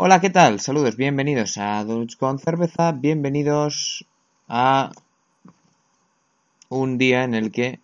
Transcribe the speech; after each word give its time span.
Hola, 0.00 0.20
¿qué 0.20 0.30
tal? 0.30 0.60
Saludos, 0.60 0.94
bienvenidos 0.94 1.58
a 1.58 1.82
Dutch 1.82 2.16
con 2.18 2.38
Cerveza, 2.38 2.92
bienvenidos 2.92 4.06
a 4.46 4.92
un 6.68 6.98
día 6.98 7.24
en 7.24 7.34
el 7.34 7.50
que 7.50 7.80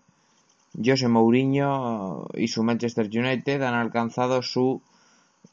José 0.80 1.08
Mourinho 1.08 2.28
y 2.34 2.46
su 2.46 2.62
Manchester 2.62 3.06
United 3.06 3.60
han 3.62 3.74
alcanzado 3.74 4.42
su 4.42 4.80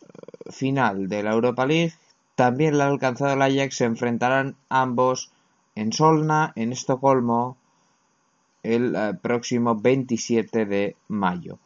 eh, 0.02 0.52
final 0.52 1.10
de 1.10 1.24
la 1.24 1.32
Europa 1.32 1.66
League. 1.66 1.96
También 2.36 2.78
la 2.78 2.86
ha 2.86 2.90
alcanzado 2.90 3.34
el 3.34 3.42
Ajax, 3.42 3.78
se 3.78 3.86
enfrentarán 3.86 4.56
ambos 4.70 5.32
en 5.74 5.92
Solna, 5.92 6.54
en 6.56 6.74
Estocolmo, 6.74 7.58
el 8.62 8.96
eh, 8.96 9.16
próximo 9.20 9.78
27 9.78 10.68
de 10.68 10.96
mayo. 11.08 11.58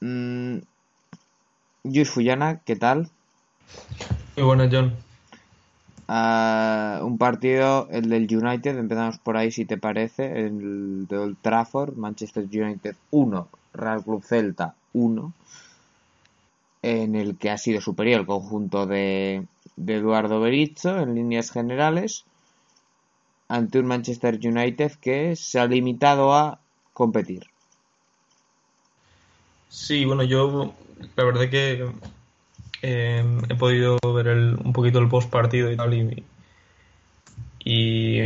Mm, 0.00 0.58
Luis 1.84 2.12
¿qué 2.64 2.74
tal? 2.74 3.12
Muy 4.36 4.44
buenas, 4.44 4.68
John. 4.72 4.96
Ah, 6.08 7.00
un 7.02 7.18
partido, 7.18 7.88
el 7.90 8.08
del 8.08 8.28
United, 8.30 8.76
empezamos 8.76 9.18
por 9.18 9.36
ahí 9.36 9.50
si 9.50 9.64
te 9.64 9.78
parece, 9.78 10.46
el 10.46 11.06
de 11.06 11.18
Old 11.18 11.36
Trafford, 11.40 11.94
Manchester 11.94 12.44
United 12.44 12.96
1, 13.10 13.48
Real 13.74 14.02
Club 14.02 14.22
Celta 14.24 14.74
1, 14.92 15.32
en 16.82 17.14
el 17.14 17.38
que 17.38 17.50
ha 17.50 17.58
sido 17.58 17.80
superior 17.80 18.20
el 18.20 18.26
conjunto 18.26 18.86
de, 18.86 19.46
de 19.76 19.94
Eduardo 19.94 20.40
Berizzo 20.40 20.98
en 20.98 21.14
líneas 21.14 21.50
generales, 21.50 22.24
ante 23.48 23.78
un 23.78 23.86
Manchester 23.86 24.38
United 24.42 24.92
que 25.00 25.36
se 25.36 25.60
ha 25.60 25.66
limitado 25.66 26.34
a 26.34 26.58
competir. 26.92 27.46
Sí, 29.68 30.04
bueno, 30.04 30.22
yo 30.22 30.74
la 31.16 31.24
verdad 31.24 31.48
que 31.48 31.88
eh, 32.86 33.24
he 33.48 33.54
podido 33.54 33.96
ver 34.14 34.28
el, 34.28 34.56
un 34.62 34.74
poquito 34.74 34.98
el 34.98 35.08
post 35.08 35.30
partido 35.30 35.72
y 35.72 35.76
tal 35.76 35.94
y, 35.94 36.22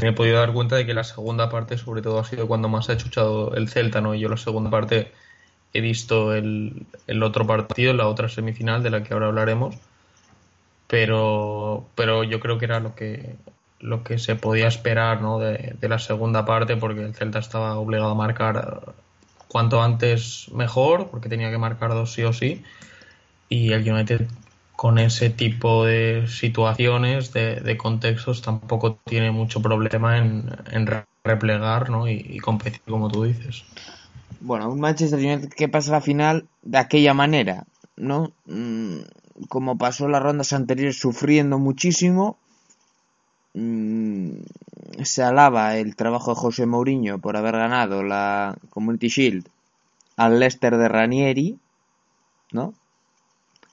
me 0.02 0.08
he 0.08 0.12
podido 0.12 0.38
dar 0.38 0.52
cuenta 0.52 0.74
de 0.74 0.84
que 0.84 0.94
la 0.94 1.04
segunda 1.04 1.48
parte 1.48 1.78
sobre 1.78 2.02
todo 2.02 2.18
ha 2.18 2.24
sido 2.24 2.48
cuando 2.48 2.68
más 2.68 2.90
ha 2.90 2.96
chuchado 2.96 3.54
el 3.54 3.68
Celta, 3.68 4.00
¿no? 4.00 4.16
Y 4.16 4.20
yo 4.20 4.28
la 4.28 4.36
segunda 4.36 4.68
parte 4.68 5.12
he 5.72 5.80
visto 5.80 6.34
el, 6.34 6.86
el 7.06 7.22
otro 7.22 7.46
partido, 7.46 7.92
la 7.92 8.08
otra 8.08 8.28
semifinal 8.28 8.82
de 8.82 8.90
la 8.90 9.04
que 9.04 9.14
ahora 9.14 9.28
hablaremos, 9.28 9.76
pero, 10.88 11.86
pero 11.94 12.24
yo 12.24 12.40
creo 12.40 12.58
que 12.58 12.64
era 12.64 12.80
lo 12.80 12.96
que 12.96 13.36
lo 13.78 14.02
que 14.02 14.18
se 14.18 14.34
podía 14.34 14.66
esperar 14.66 15.22
¿no? 15.22 15.38
de 15.38 15.76
la 15.88 16.00
segunda 16.00 16.44
parte 16.44 16.76
porque 16.76 17.04
el 17.04 17.14
Celta 17.14 17.38
estaba 17.38 17.78
obligado 17.78 18.10
a 18.10 18.14
marcar 18.16 18.92
cuanto 19.46 19.80
antes 19.80 20.50
mejor 20.52 21.10
porque 21.10 21.28
tenía 21.28 21.48
que 21.52 21.58
marcar 21.58 21.90
dos 21.90 22.12
sí 22.12 22.24
o 22.24 22.32
sí 22.32 22.64
y 23.48 23.72
el 23.72 23.88
United 23.88 24.26
con 24.78 25.00
ese 25.00 25.28
tipo 25.28 25.84
de 25.84 26.28
situaciones, 26.28 27.32
de, 27.32 27.76
contextos, 27.76 28.42
tampoco 28.42 28.94
tiene 29.06 29.32
mucho 29.32 29.60
problema 29.60 30.18
en, 30.18 30.48
en 30.70 30.86
replegar 31.24 31.90
¿no? 31.90 32.06
y, 32.06 32.24
y, 32.24 32.38
competir, 32.38 32.80
como 32.88 33.10
tú 33.10 33.24
dices. 33.24 33.64
Bueno, 34.38 34.70
un 34.70 34.78
Manchester 34.78 35.18
United 35.18 35.48
que 35.48 35.68
pasa 35.68 35.90
la 35.90 36.00
final 36.00 36.46
de 36.62 36.78
aquella 36.78 37.12
manera, 37.12 37.64
¿no? 37.96 38.30
Mm, 38.46 38.98
como 39.48 39.76
pasó 39.76 40.06
las 40.06 40.22
rondas 40.22 40.52
anteriores 40.52 40.96
sufriendo 40.96 41.58
muchísimo. 41.58 42.38
Mm, 43.54 44.34
se 45.02 45.24
alaba 45.24 45.76
el 45.76 45.96
trabajo 45.96 46.30
de 46.30 46.40
José 46.40 46.66
Mourinho 46.66 47.18
por 47.18 47.36
haber 47.36 47.56
ganado 47.56 48.04
la 48.04 48.56
Community 48.70 49.08
Shield 49.08 49.48
al 50.16 50.38
Leicester 50.38 50.76
de 50.76 50.86
Ranieri, 50.86 51.58
¿no? 52.52 52.74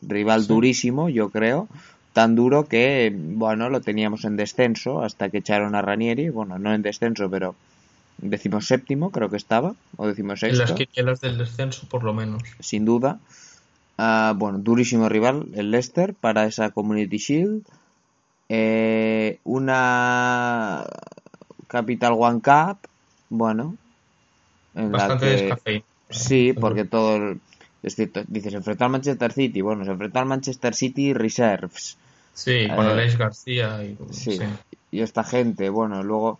Rival 0.07 0.43
sí. 0.43 0.47
durísimo, 0.47 1.09
yo 1.09 1.29
creo, 1.29 1.67
tan 2.13 2.35
duro 2.35 2.67
que, 2.67 3.13
bueno, 3.15 3.69
lo 3.69 3.81
teníamos 3.81 4.25
en 4.25 4.37
descenso 4.37 5.01
hasta 5.03 5.29
que 5.29 5.39
echaron 5.39 5.75
a 5.75 5.81
Ranieri, 5.81 6.29
bueno, 6.29 6.57
no 6.59 6.73
en 6.73 6.81
descenso, 6.81 7.29
pero 7.29 7.55
decimos 8.17 8.67
séptimo, 8.67 9.11
creo 9.11 9.29
que 9.29 9.37
estaba, 9.37 9.75
o 9.97 10.07
decimos 10.07 10.39
sexto. 10.39 10.63
En 10.63 10.69
las 10.69 10.77
quinielas 10.77 11.21
del 11.21 11.37
descenso, 11.37 11.87
por 11.89 12.03
lo 12.03 12.13
menos. 12.13 12.41
Sin 12.59 12.85
duda. 12.85 13.19
Uh, 13.97 14.33
bueno, 14.35 14.59
durísimo 14.59 15.09
rival, 15.09 15.47
el 15.55 15.71
Leicester, 15.71 16.13
para 16.13 16.45
esa 16.45 16.71
Community 16.71 17.17
Shield. 17.17 17.63
Eh, 18.49 19.39
una 19.43 20.85
Capital 21.67 22.13
One 22.17 22.41
Cup, 22.41 22.77
bueno. 23.29 23.75
En 24.75 24.91
Bastante 24.91 25.25
la 25.25 25.35
que... 25.35 25.41
descafeinado. 25.41 25.85
Sí, 26.09 26.53
porque 26.53 26.85
todo 26.85 27.15
el 27.15 27.39
dices, 28.27 28.53
enfrentar 28.53 28.85
al 28.85 28.91
Manchester 28.91 29.31
City. 29.31 29.61
Bueno, 29.61 29.85
se 29.85 29.91
enfrenta 29.91 30.19
al 30.19 30.25
Manchester 30.25 30.73
City 30.73 31.13
Reserves. 31.13 31.97
Sí, 32.33 32.67
con 32.75 32.85
eh, 32.85 32.89
Alex 32.89 33.17
García 33.17 33.83
y, 33.83 33.97
sí, 34.11 34.37
sí. 34.37 34.43
y 34.91 35.01
esta 35.01 35.23
gente. 35.23 35.69
Bueno, 35.69 36.03
luego 36.03 36.39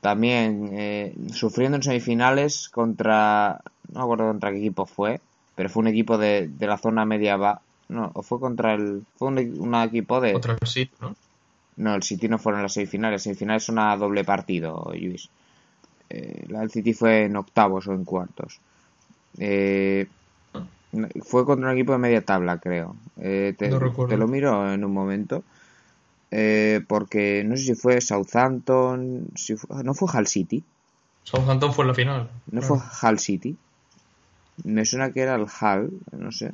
también 0.00 0.70
eh, 0.72 1.14
sufriendo 1.32 1.76
en 1.76 1.82
semifinales 1.82 2.68
contra. 2.68 3.60
No 3.92 4.00
me 4.00 4.04
acuerdo 4.04 4.26
contra 4.26 4.50
qué 4.50 4.58
equipo 4.58 4.86
fue, 4.86 5.20
pero 5.54 5.68
fue 5.68 5.82
un 5.82 5.88
equipo 5.88 6.18
de, 6.18 6.48
de 6.48 6.66
la 6.66 6.78
zona 6.78 7.04
media. 7.04 7.36
Va, 7.36 7.60
no, 7.88 8.10
o 8.14 8.22
fue 8.22 8.40
contra 8.40 8.74
el. 8.74 9.04
Fue 9.16 9.28
un, 9.28 9.38
un 9.38 9.74
equipo 9.76 10.20
de. 10.20 10.32
Contra 10.32 10.56
el 10.60 10.66
City, 10.66 10.92
¿no? 11.00 11.14
No, 11.76 11.94
el 11.94 12.02
City 12.02 12.28
no 12.28 12.38
fueron 12.38 12.62
las 12.62 12.72
semifinales. 12.72 13.22
Semifinales 13.22 13.64
son 13.64 13.78
a 13.78 13.96
doble 13.96 14.24
partido, 14.24 14.90
Luis. 14.98 15.28
Eh, 16.08 16.44
la 16.48 16.60
del 16.60 16.70
City 16.70 16.94
fue 16.94 17.24
en 17.24 17.36
octavos 17.36 17.86
o 17.86 17.92
en 17.92 18.04
cuartos. 18.04 18.58
Eh, 19.38 20.06
fue 21.22 21.44
contra 21.44 21.68
un 21.68 21.76
equipo 21.76 21.92
de 21.92 21.98
media 21.98 22.22
tabla, 22.22 22.58
creo. 22.58 22.96
Eh, 23.18 23.54
te, 23.56 23.68
no 23.68 23.78
te, 24.06 24.16
lo 24.16 24.28
miro 24.28 24.72
en 24.72 24.84
un 24.84 24.92
momento. 24.92 25.42
Eh, 26.30 26.82
porque 26.86 27.44
no 27.44 27.56
sé 27.56 27.62
si 27.64 27.74
fue 27.74 28.00
Southampton. 28.00 29.28
Si 29.34 29.56
fue, 29.56 29.82
no 29.84 29.94
fue 29.94 30.08
Hull 30.12 30.26
City. 30.26 30.62
Southampton 31.24 31.72
fue 31.72 31.84
en 31.84 31.88
la 31.88 31.94
final. 31.94 32.30
No 32.50 32.60
claro. 32.60 32.76
fue 32.76 33.10
Hull 33.10 33.18
City. 33.18 33.56
Me 34.64 34.84
suena 34.84 35.12
que 35.12 35.20
era 35.20 35.34
el 35.34 35.42
Hull, 35.42 36.00
no 36.12 36.32
sé. 36.32 36.52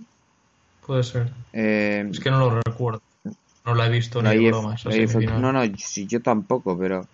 Puede 0.87 1.03
ser. 1.05 1.33
Eh, 1.53 2.09
es 2.11 2.21
que 2.21 2.31
no 2.31 2.39
lo 2.39 2.61
recuerdo. 2.61 3.03
No 3.65 3.75
la 3.75 3.87
he 3.87 3.91
visto 3.91 4.23
ni 4.23 4.31
de 4.31 4.51
broma. 4.51 4.77
No, 5.41 5.53
no, 5.53 5.63
sí, 5.77 6.07
yo 6.07 6.21
tampoco, 6.21 6.77
pero 6.77 7.07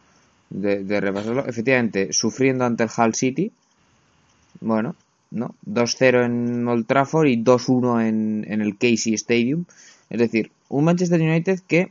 de, 0.49 0.83
de 0.83 1.01
repasarlo. 1.01 1.47
Efectivamente, 1.47 2.13
sufriendo 2.13 2.65
ante 2.65 2.85
el 2.85 2.91
Hull 2.97 3.15
City. 3.15 3.53
Bueno, 4.61 4.95
¿no? 5.31 5.55
2-0 5.67 6.25
en 6.25 6.67
Old 6.69 6.87
Trafford 6.87 7.27
y 7.27 7.43
2-1 7.43 8.07
en, 8.07 8.47
en, 8.49 8.61
el 8.61 8.77
Casey 8.77 9.15
Stadium. 9.15 9.65
Es 10.11 10.19
decir, 10.19 10.51
un 10.69 10.85
Manchester 10.85 11.21
United 11.21 11.61
que 11.67 11.91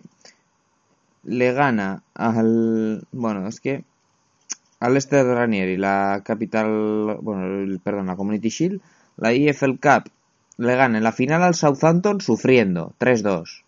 le 1.24 1.54
gana 1.54 2.04
al. 2.16 3.06
Bueno, 3.12 3.48
es 3.48 3.60
que. 3.60 3.84
Al 4.80 4.96
este 4.96 5.16
de 5.16 5.34
Ranieri, 5.34 5.78
la 5.78 6.22
capital. 6.24 7.18
Bueno, 7.22 7.46
el, 7.64 7.80
perdón, 7.80 8.08
la 8.08 8.16
Community 8.16 8.50
Shield. 8.50 8.82
La 9.18 9.34
EFL 9.34 9.80
Cup 9.82 10.12
le 10.58 10.76
gana 10.76 10.98
en 10.98 11.04
la 11.04 11.12
final 11.12 11.42
al 11.42 11.56
Southampton 11.56 12.22
sufriendo. 12.22 12.94
3-2. 13.00 13.64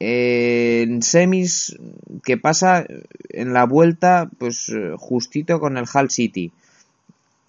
En 0.00 1.00
semis, 1.02 1.78
que 2.24 2.36
pasa 2.36 2.84
en 3.28 3.52
la 3.52 3.64
vuelta, 3.64 4.28
pues 4.38 4.72
justito 4.98 5.60
con 5.60 5.76
el 5.76 5.84
Hull 5.92 6.10
City 6.10 6.52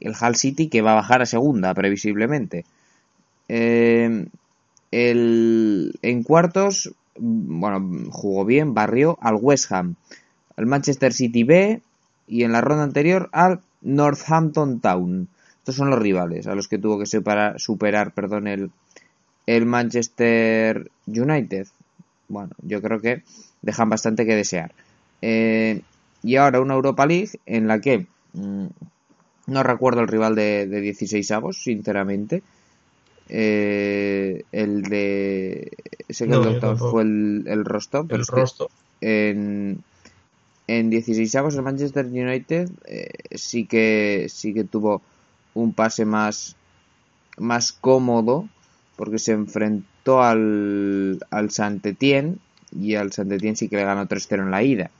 el 0.03 0.13
Hull 0.19 0.35
City 0.35 0.67
que 0.67 0.81
va 0.81 0.91
a 0.91 0.95
bajar 0.95 1.21
a 1.21 1.25
segunda 1.25 1.73
previsiblemente. 1.73 2.65
Eh, 3.49 4.27
el, 4.91 5.97
en 6.01 6.23
cuartos, 6.23 6.93
bueno, 7.17 8.09
jugó 8.11 8.45
bien, 8.45 8.73
barrió 8.73 9.17
al 9.21 9.35
West 9.41 9.71
Ham, 9.71 9.95
al 10.55 10.65
Manchester 10.65 11.13
City 11.13 11.43
B 11.43 11.81
y 12.27 12.43
en 12.43 12.51
la 12.51 12.61
ronda 12.61 12.83
anterior 12.83 13.29
al 13.31 13.61
Northampton 13.81 14.79
Town. 14.79 15.27
Estos 15.59 15.75
son 15.75 15.89
los 15.89 15.99
rivales 15.99 16.47
a 16.47 16.55
los 16.55 16.67
que 16.67 16.77
tuvo 16.77 16.99
que 16.99 17.05
superar, 17.05 18.11
perdón, 18.13 18.47
el, 18.47 18.71
el 19.45 19.65
Manchester 19.65 20.91
United. 21.07 21.67
Bueno, 22.27 22.51
yo 22.61 22.81
creo 22.81 22.99
que 22.99 23.23
dejan 23.61 23.89
bastante 23.89 24.25
que 24.25 24.35
desear. 24.35 24.73
Eh, 25.21 25.81
y 26.21 26.35
ahora 26.35 26.61
una 26.61 26.73
Europa 26.73 27.05
League 27.05 27.39
en 27.45 27.67
la 27.67 27.79
que 27.79 28.07
mmm, 28.33 28.67
no 29.47 29.63
recuerdo 29.63 30.01
el 30.01 30.07
rival 30.07 30.35
de, 30.35 30.67
de 30.67 30.81
16 30.81 31.31
avos, 31.31 31.61
sinceramente. 31.61 32.43
Eh, 33.29 34.43
el 34.51 34.83
de. 34.83 35.71
Sé 36.09 36.25
que 36.25 36.31
no, 36.31 36.43
el 36.43 36.59
doctor 36.59 36.77
fue 36.77 37.03
el, 37.03 37.43
el 37.47 37.65
Rostov. 37.65 38.07
El 38.09 38.25
Rostov. 38.25 38.69
En, 39.01 39.83
en 40.67 40.89
16 40.89 41.35
avos, 41.35 41.55
el 41.55 41.63
Manchester 41.63 42.05
United 42.05 42.69
eh, 42.85 43.09
sí, 43.31 43.65
que, 43.65 44.27
sí 44.29 44.53
que 44.53 44.63
tuvo 44.63 45.01
un 45.53 45.73
pase 45.73 46.05
más, 46.05 46.55
más 47.37 47.73
cómodo 47.73 48.47
porque 48.95 49.19
se 49.19 49.33
enfrentó 49.33 50.23
al, 50.23 51.19
al 51.31 51.51
Saint-Étienne 51.51 52.37
y 52.71 52.95
al 52.95 53.11
Saint-Étienne 53.11 53.57
sí 53.57 53.67
que 53.67 53.75
le 53.75 53.83
ganó 53.83 54.07
3-0 54.07 54.43
en 54.43 54.51
la 54.51 54.63
ida 54.63 54.91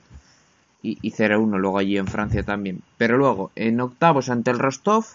y, 0.84 0.98
y 1.00 1.12
0-1 1.12 1.58
luego 1.58 1.78
allí 1.78 1.96
en 1.96 2.06
Francia 2.06 2.42
también. 2.42 2.82
Pero 2.98 3.16
luego, 3.16 3.50
en 3.56 3.80
octavos 3.80 4.28
ante 4.28 4.50
el 4.50 4.58
Rostov, 4.58 5.06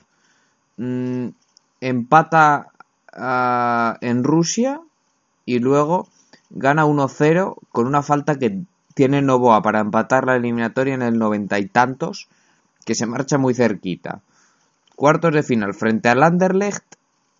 mmm, 0.78 1.28
empata 1.80 2.72
uh, 3.16 3.98
en 4.02 4.24
Rusia 4.24 4.82
y 5.46 5.60
luego 5.60 6.08
gana 6.50 6.86
1-0 6.86 7.56
con 7.72 7.86
una 7.86 8.02
falta 8.02 8.40
que 8.40 8.64
tiene 8.96 9.22
Novoa 9.22 9.62
para 9.62 9.80
empatar 9.80 10.26
la 10.26 10.36
eliminatoria 10.36 10.96
en 10.96 11.04
el 11.04 11.20
noventa 11.20 11.60
y 11.60 11.68
tantos, 11.68 12.28
que 12.84 12.96
se 12.96 13.06
marcha 13.06 13.38
muy 13.38 13.54
cerquita. 13.54 14.22
Cuartos 14.96 15.34
de 15.34 15.44
final 15.44 15.76
frente 15.76 16.10
al 16.10 16.24
Anderlecht 16.24 16.96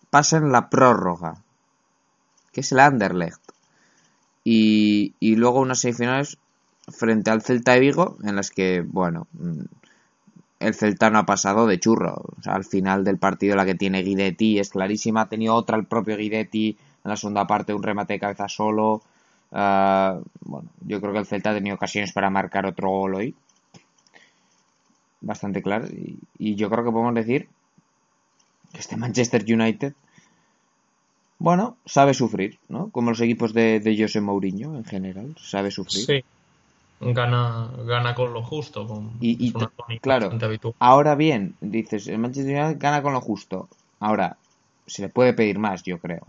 pasa 0.08 0.36
en 0.36 0.52
la 0.52 0.70
prórroga, 0.70 1.42
que 2.52 2.60
es 2.60 2.70
el 2.70 2.78
Anderlecht. 2.78 3.42
Y, 4.44 5.14
y 5.20 5.34
luego 5.34 5.60
unas 5.60 5.80
semifinales 5.80 6.38
frente 6.90 7.30
al 7.30 7.42
Celta 7.42 7.72
de 7.72 7.80
Vigo, 7.80 8.16
en 8.22 8.36
las 8.36 8.50
que, 8.50 8.82
bueno, 8.82 9.26
mm, 9.32 9.60
el 10.60 10.74
Celta 10.74 11.10
no 11.10 11.18
ha 11.18 11.26
pasado 11.26 11.66
de 11.66 11.80
churro. 11.80 12.22
Al 12.44 12.64
final 12.64 13.02
del 13.02 13.16
partido 13.16 13.56
la 13.56 13.64
que 13.64 13.74
tiene 13.74 14.02
Guidetti 14.02 14.58
es 14.58 14.68
clarísima. 14.68 15.22
Ha 15.22 15.28
tenido 15.28 15.54
otra 15.54 15.76
el 15.76 15.86
propio 15.86 16.16
Guidetti 16.18 16.76
en 17.02 17.08
la 17.08 17.16
segunda 17.16 17.46
parte, 17.46 17.74
un 17.74 17.82
remate 17.82 18.12
de 18.12 18.20
cabeza 18.20 18.46
solo. 18.46 19.02
Ah, 19.52 20.20
bueno, 20.42 20.68
yo 20.86 21.00
creo 21.00 21.12
que 21.14 21.18
el 21.18 21.26
Celta 21.26 21.50
ha 21.50 21.54
tenido 21.54 21.76
ocasiones 21.76 22.12
para 22.12 22.28
marcar 22.28 22.66
otro 22.66 22.90
gol 22.90 23.14
hoy. 23.14 23.34
Bastante 25.22 25.62
claro. 25.62 25.86
Y, 26.38 26.54
yo 26.54 26.68
creo 26.70 26.84
que 26.84 26.92
podemos 26.92 27.14
decir 27.14 27.48
que 28.72 28.80
este 28.80 28.98
Manchester 28.98 29.42
United, 29.42 29.94
bueno, 31.38 31.78
sabe 31.86 32.12
sufrir, 32.12 32.58
¿no? 32.68 32.90
Como 32.90 33.10
los 33.10 33.20
equipos 33.22 33.54
de, 33.54 33.80
de 33.80 33.96
José 33.98 34.20
Mourinho 34.20 34.76
en 34.76 34.84
general, 34.84 35.34
sabe 35.38 35.70
sufrir. 35.70 36.04
Sí. 36.04 36.24
Gana, 37.00 37.70
gana 37.86 38.14
con 38.14 38.34
lo 38.34 38.42
justo. 38.42 38.86
Con, 38.86 39.16
y, 39.20 39.52
claro, 40.00 40.30
ahora 40.78 41.14
bien, 41.14 41.56
dices, 41.60 42.06
el 42.08 42.18
Manchester 42.18 42.62
United 42.62 42.80
gana 42.80 43.02
con 43.02 43.14
lo 43.14 43.20
justo. 43.22 43.68
Ahora, 44.00 44.36
se 44.86 45.02
le 45.02 45.08
puede 45.08 45.32
pedir 45.32 45.58
más, 45.58 45.82
yo 45.82 45.98
creo. 45.98 46.26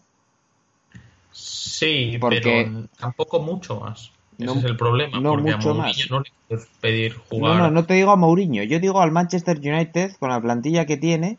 Sí, 1.32 2.18
pero 2.22 2.88
tampoco 2.98 3.40
mucho 3.42 3.80
más. 3.80 4.12
Ese 4.38 4.60
es 4.60 4.64
el 4.64 4.78
problema. 4.78 5.20
No 5.20 5.36
mucho 5.38 5.76
más. 5.76 5.98
no 6.10 6.22
le 6.22 6.32
puedes 6.48 6.68
pedir 6.80 7.16
jugar. 7.30 7.58
No, 7.58 7.64
no, 7.64 7.72
no 7.72 7.86
te 7.86 7.94
digo 7.94 8.12
a 8.12 8.16
Mourinho. 8.16 8.64
Yo 8.64 8.80
digo 8.80 9.02
al 9.02 9.12
Manchester 9.12 9.58
United 9.58 10.14
con 10.20 10.30
la 10.30 10.42
plantilla 10.42 10.86
que 10.86 10.98
tiene. 10.98 11.38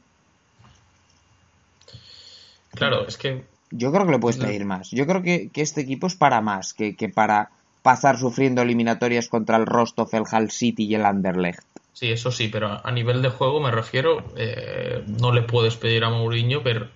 Claro, 2.75 3.07
es 3.07 3.17
que. 3.17 3.45
Yo 3.71 3.91
creo 3.91 4.07
que 4.07 4.13
le 4.13 4.19
puedes 4.19 4.39
pedir 4.39 4.65
más. 4.67 4.91
Yo 4.91 5.07
creo 5.07 5.23
que, 5.23 5.51
este 5.55 5.81
equipo 5.81 6.07
es 6.07 6.15
para 6.15 6.43
más 6.43 6.75
que, 6.75 6.95
para 7.09 7.51
pasar 7.83 8.19
sufriendo 8.19 8.63
eliminatorias 8.63 9.29
contra 9.29 9.57
el 9.57 9.67
Rostov, 9.67 10.09
el 10.13 10.23
Hull 10.23 10.51
City 10.51 10.85
y 10.85 10.95
el 10.95 11.05
Anderlecht. 11.05 11.67
Sí, 11.93 12.11
eso 12.11 12.31
sí, 12.31 12.49
pero 12.49 12.81
a 12.85 12.91
nivel 12.93 13.23
de 13.23 13.29
juego 13.29 13.61
me 13.61 13.71
refiero, 13.71 14.25
eh, 14.37 15.05
no 15.21 15.33
le 15.33 15.43
puedes 15.43 15.77
pedir 15.77 16.05
a 16.05 16.11
Mourinho, 16.11 16.63
pero 16.63 16.89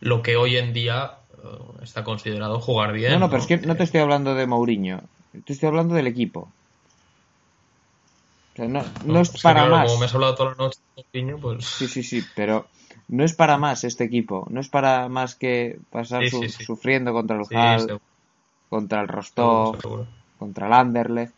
lo 0.00 0.22
que 0.22 0.36
hoy 0.36 0.56
en 0.56 0.72
día 0.72 1.18
está 1.82 2.04
considerado 2.04 2.60
jugar 2.60 2.92
bien. 2.92 3.12
No, 3.12 3.18
no, 3.18 3.28
pero 3.28 3.40
es 3.40 3.46
que 3.46 3.58
no 3.58 3.76
te 3.76 3.84
estoy 3.84 4.00
hablando 4.00 4.34
de 4.34 4.46
Mourinho, 4.46 5.02
te 5.44 5.52
estoy 5.52 5.68
hablando 5.68 5.94
del 5.94 6.06
equipo. 6.06 6.52
no, 8.56 8.82
no, 9.04 9.20
es 9.20 9.42
para 9.42 9.66
más. 9.66 9.88
Como 9.88 10.00
me 10.00 10.06
has 10.06 10.14
hablado 10.14 10.34
toda 10.34 10.50
la 10.50 10.56
noche 10.56 10.80
de 10.96 11.04
Mourinho, 11.12 11.38
pues. 11.38 11.64
Sí, 11.64 11.88
sí, 11.88 12.02
sí, 12.02 12.24
pero 12.34 12.66
no 13.08 13.24
es 13.24 13.34
para 13.34 13.58
más 13.58 13.84
este 13.84 14.04
equipo. 14.04 14.46
No 14.50 14.60
es 14.60 14.68
para 14.68 15.08
más 15.08 15.34
que 15.34 15.78
pasar 15.90 16.24
sufriendo 16.28 17.12
contra 17.12 17.36
el 17.36 17.44
Hall, 17.50 18.00
contra 18.68 19.00
el 19.00 19.08
Rostov, 19.08 19.78
contra 20.38 20.66
el 20.66 20.72
Anderlecht, 20.72 21.34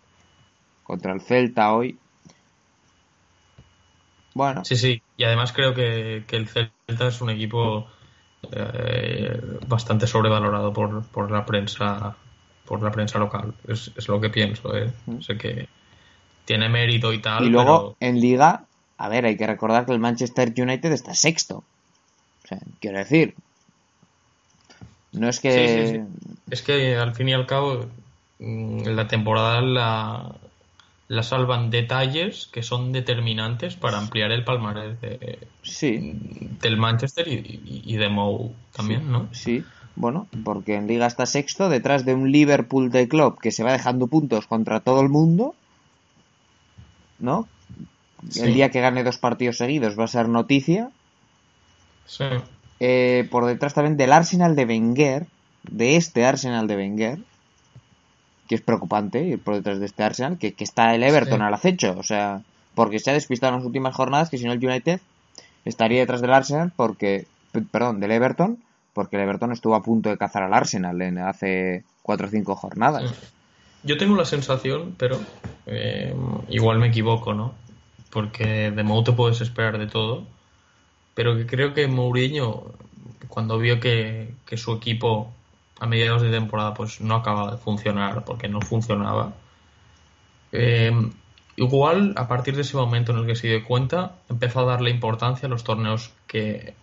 contra 0.83 1.13
el 1.13 1.21
Celta 1.21 1.73
hoy. 1.75 1.99
Bueno. 4.35 4.65
Sí, 4.65 4.77
sí, 4.77 5.03
y 5.17 5.25
además 5.25 5.53
creo 5.53 5.75
que, 5.75 6.25
que 6.27 6.37
el 6.37 6.49
Celta 6.49 7.09
es 7.09 7.21
un 7.21 7.31
equipo 7.31 7.89
eh, 8.53 9.59
bastante 9.67 10.07
sobrevalorado 10.07 10.73
por, 10.73 11.05
por, 11.07 11.31
la 11.31 11.45
prensa 11.45 12.17
por 12.65 12.81
la 12.83 12.93
prensa 12.93 13.19
local 13.19 13.53
es, 13.67 13.91
es 13.97 14.07
lo 14.07 14.21
que 14.21 14.31
pienso 14.31 14.77
¿eh? 14.77 14.93
Mm. 15.07 15.21
sé 15.21 15.37
que 15.37 15.69
tiene 16.45 16.69
mérito 16.69 17.13
y 17.13 17.19
tal 17.21 17.45
y 17.45 17.49
luego 17.49 17.97
en 17.99 18.21
liga 18.21 18.65
a 18.97 19.09
ver 19.09 19.27
hay 19.27 19.37
que 19.37 19.47
recordar 19.47 19.87
que 19.87 19.93
el 19.93 19.99
Manchester 19.99 20.55
United 20.57 20.93
está 20.93 21.15
sexto 21.15 21.65
o 22.45 22.47
sea, 22.47 22.59
quiero 22.81 22.99
decir 22.99 23.35
no 25.11 25.29
es 25.29 25.41
que 25.41 26.05
es 26.49 26.63
que 26.63 26.97
al 26.97 27.15
fin 27.17 27.29
y 27.29 27.35
al 27.35 27.47
cabo 27.47 27.87
la 28.39 29.09
temporada 29.09 29.61
la, 29.61 30.37
la 31.09 31.23
salvan 31.23 31.71
detalles 31.71 32.49
que 32.53 32.63
son 32.63 32.93
determinantes 32.93 33.77
para 33.77 33.99
ampliar 33.99 34.31
el 34.31 34.45
palmarés 34.45 35.01
de, 35.01 35.39
del 36.61 36.77
Manchester 36.77 37.27
y, 37.29 37.97
de 37.97 38.09
Mou 38.09 38.55
también, 38.73 39.11
¿no? 39.11 39.29
Sí, 39.33 39.65
bueno, 39.97 40.29
porque 40.45 40.77
en 40.77 40.87
Liga 40.87 41.07
está 41.07 41.27
sexto 41.27 41.69
detrás 41.69 42.05
de 42.05 42.15
un 42.15 42.31
Liverpool 42.31 42.91
de 42.91 43.09
club 43.09 43.41
que 43.41 43.51
se 43.51 43.65
va 43.65 43.73
dejando 43.73 44.07
puntos 44.07 44.47
contra 44.47 44.81
todo 44.81 45.01
el 45.01 45.09
mundo, 45.09 45.55
¿no? 47.19 47.49
El 48.37 48.55
día 48.55 48.71
que 48.71 48.81
gane 48.81 49.03
dos 49.03 49.19
partidos 49.19 49.57
seguidos 49.57 49.99
va 49.99 50.05
a 50.05 50.09
ser 50.09 50.29
noticia. 50.29 50.91
Sí. 52.07 52.25
Eh, 52.81 53.27
por 53.31 53.47
detrás 53.47 53.75
también 53.75 53.97
del 53.97 54.13
Arsenal 54.13 54.55
de 54.55 54.65
Wenger, 54.67 55.27
de 55.65 55.97
este 55.97 56.25
Arsenal 56.25 56.67
de 56.67 56.77
Wenger, 56.77 57.19
que 58.49 58.55
es 58.55 58.63
preocupante 58.63 59.23
ir 59.23 59.39
por 59.39 59.55
detrás 59.55 59.79
de 59.79 59.87
este 59.87 60.03
Arsenal, 60.03 60.39
que, 60.39 60.55
está 60.59 60.95
el 60.95 61.03
Everton 61.03 61.43
al 61.43 61.55
acecho, 61.55 61.95
o 61.99 62.03
sea, 62.03 62.43
porque 62.75 62.99
se 62.99 63.11
ha 63.11 63.15
despistado 63.15 63.53
en 63.53 63.61
las 63.61 63.67
últimas 63.67 63.95
jornadas 63.95 64.31
que 64.31 64.39
si 64.39 64.45
no 64.45 64.53
el 64.53 64.65
United 64.65 65.01
estaría 65.65 66.01
detrás 66.01 66.23
del 66.23 66.33
Arsenal 66.33 66.73
porque, 66.75 67.27
perdón, 67.71 68.01
del 68.01 68.11
Everton, 68.11 68.59
porque 68.95 69.17
el 69.17 69.23
Everton 69.23 69.53
estuvo 69.53 69.75
a 69.75 69.83
punto 69.83 70.09
de 70.09 70.17
cazar 70.17 70.43
al 70.43 70.55
Arsenal 70.55 71.01
en 71.03 71.19
hace 71.19 71.85
cuatro 72.03 72.27
o 72.27 72.31
cinco 72.31 72.57
jornadas. 72.57 73.15
Yo 73.85 73.99
tengo 73.99 74.17
la 74.17 74.25
sensación, 74.25 74.95
pero 74.97 75.21
eh, 75.67 76.15
igual 76.49 76.79
me 76.79 76.89
equivoco, 76.89 77.35
¿no? 77.35 77.55
Porque 78.11 78.71
de 78.71 78.83
Mou 78.83 79.05
te 79.05 79.13
puedes 79.13 79.43
esperar 79.43 79.79
de 79.79 79.87
todo, 79.87 80.25
pero 81.15 81.37
que 81.37 81.47
creo 81.47 81.75
que 81.75 81.87
Mourinho, 81.87 82.65
cuando 83.29 83.59
vio 83.59 83.79
que, 83.79 84.33
que 84.47 84.57
su 84.57 84.73
equipo 84.73 85.33
a 85.81 85.87
mediados 85.87 86.23
de 86.23 86.31
temporada 86.31 86.75
pues 86.75 87.01
no 87.01 87.17
acaba 87.17 87.53
de 87.53 87.59
funcionar 87.59 88.25
porque 88.25 88.49
no 88.49 88.61
funcionaba. 88.61 89.33
Eh, 90.53 90.93
igual 91.57 92.15
a 92.17 92.27
partir 92.29 92.57
de 92.57 92.63
ese 92.63 92.77
momento 92.77 93.13
en 93.13 93.19
el 93.19 93.27
que 93.27 93.37
se 93.37 93.49
dio 93.49 93.65
cuenta 93.65 94.17
empezó 94.29 94.61
a 94.61 94.65
darle 94.65 94.91
importancia 94.91 95.47
a 95.47 95.51
los 95.51 95.65
torneos 95.65 96.11
que 96.27 96.75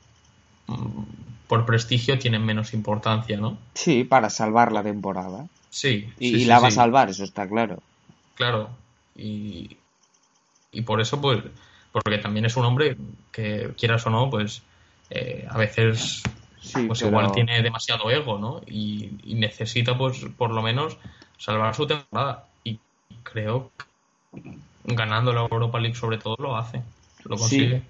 mm, 0.67 1.01
por 1.47 1.65
prestigio 1.65 2.17
tienen 2.19 2.45
menos 2.45 2.73
importancia, 2.73 3.37
¿no? 3.37 3.57
Sí, 3.73 4.03
para 4.03 4.29
salvar 4.29 4.71
la 4.71 4.83
temporada. 4.83 5.47
Sí. 5.69 6.09
Y, 6.19 6.45
la 6.45 6.59
va 6.59 6.69
a 6.69 6.71
salvar, 6.71 7.09
eso 7.09 7.23
está 7.23 7.47
claro. 7.47 7.79
Claro. 8.35 8.69
Y, 9.15 9.77
y 10.71 10.81
por 10.81 11.01
eso, 11.01 11.21
pues, 11.21 11.43
porque 11.91 12.17
también 12.17 12.45
es 12.45 12.57
un 12.57 12.65
hombre 12.65 12.97
que, 13.31 13.71
quieras 13.77 14.05
o 14.07 14.09
no, 14.09 14.29
pues 14.29 14.63
eh, 15.09 15.47
a 15.49 15.57
veces 15.57 16.23
pues 16.87 17.01
igual 17.01 17.31
tiene 17.31 17.61
demasiado 17.61 18.09
ego, 18.09 18.37
¿no? 18.37 18.61
Y, 18.67 19.11
necesita, 19.35 19.97
pues, 19.97 20.25
por 20.37 20.51
lo 20.51 20.61
menos 20.61 20.97
salvar 21.37 21.75
su 21.75 21.87
temporada. 21.87 22.45
Y 22.63 22.79
creo 23.23 23.71
que 23.77 24.57
ganando 24.85 25.33
la 25.33 25.41
Europa 25.41 25.79
League 25.79 25.95
sobre 25.95 26.17
todo 26.17 26.35
lo 26.39 26.55
hace, 26.55 26.81
lo 27.23 27.37
consigue. 27.37 27.83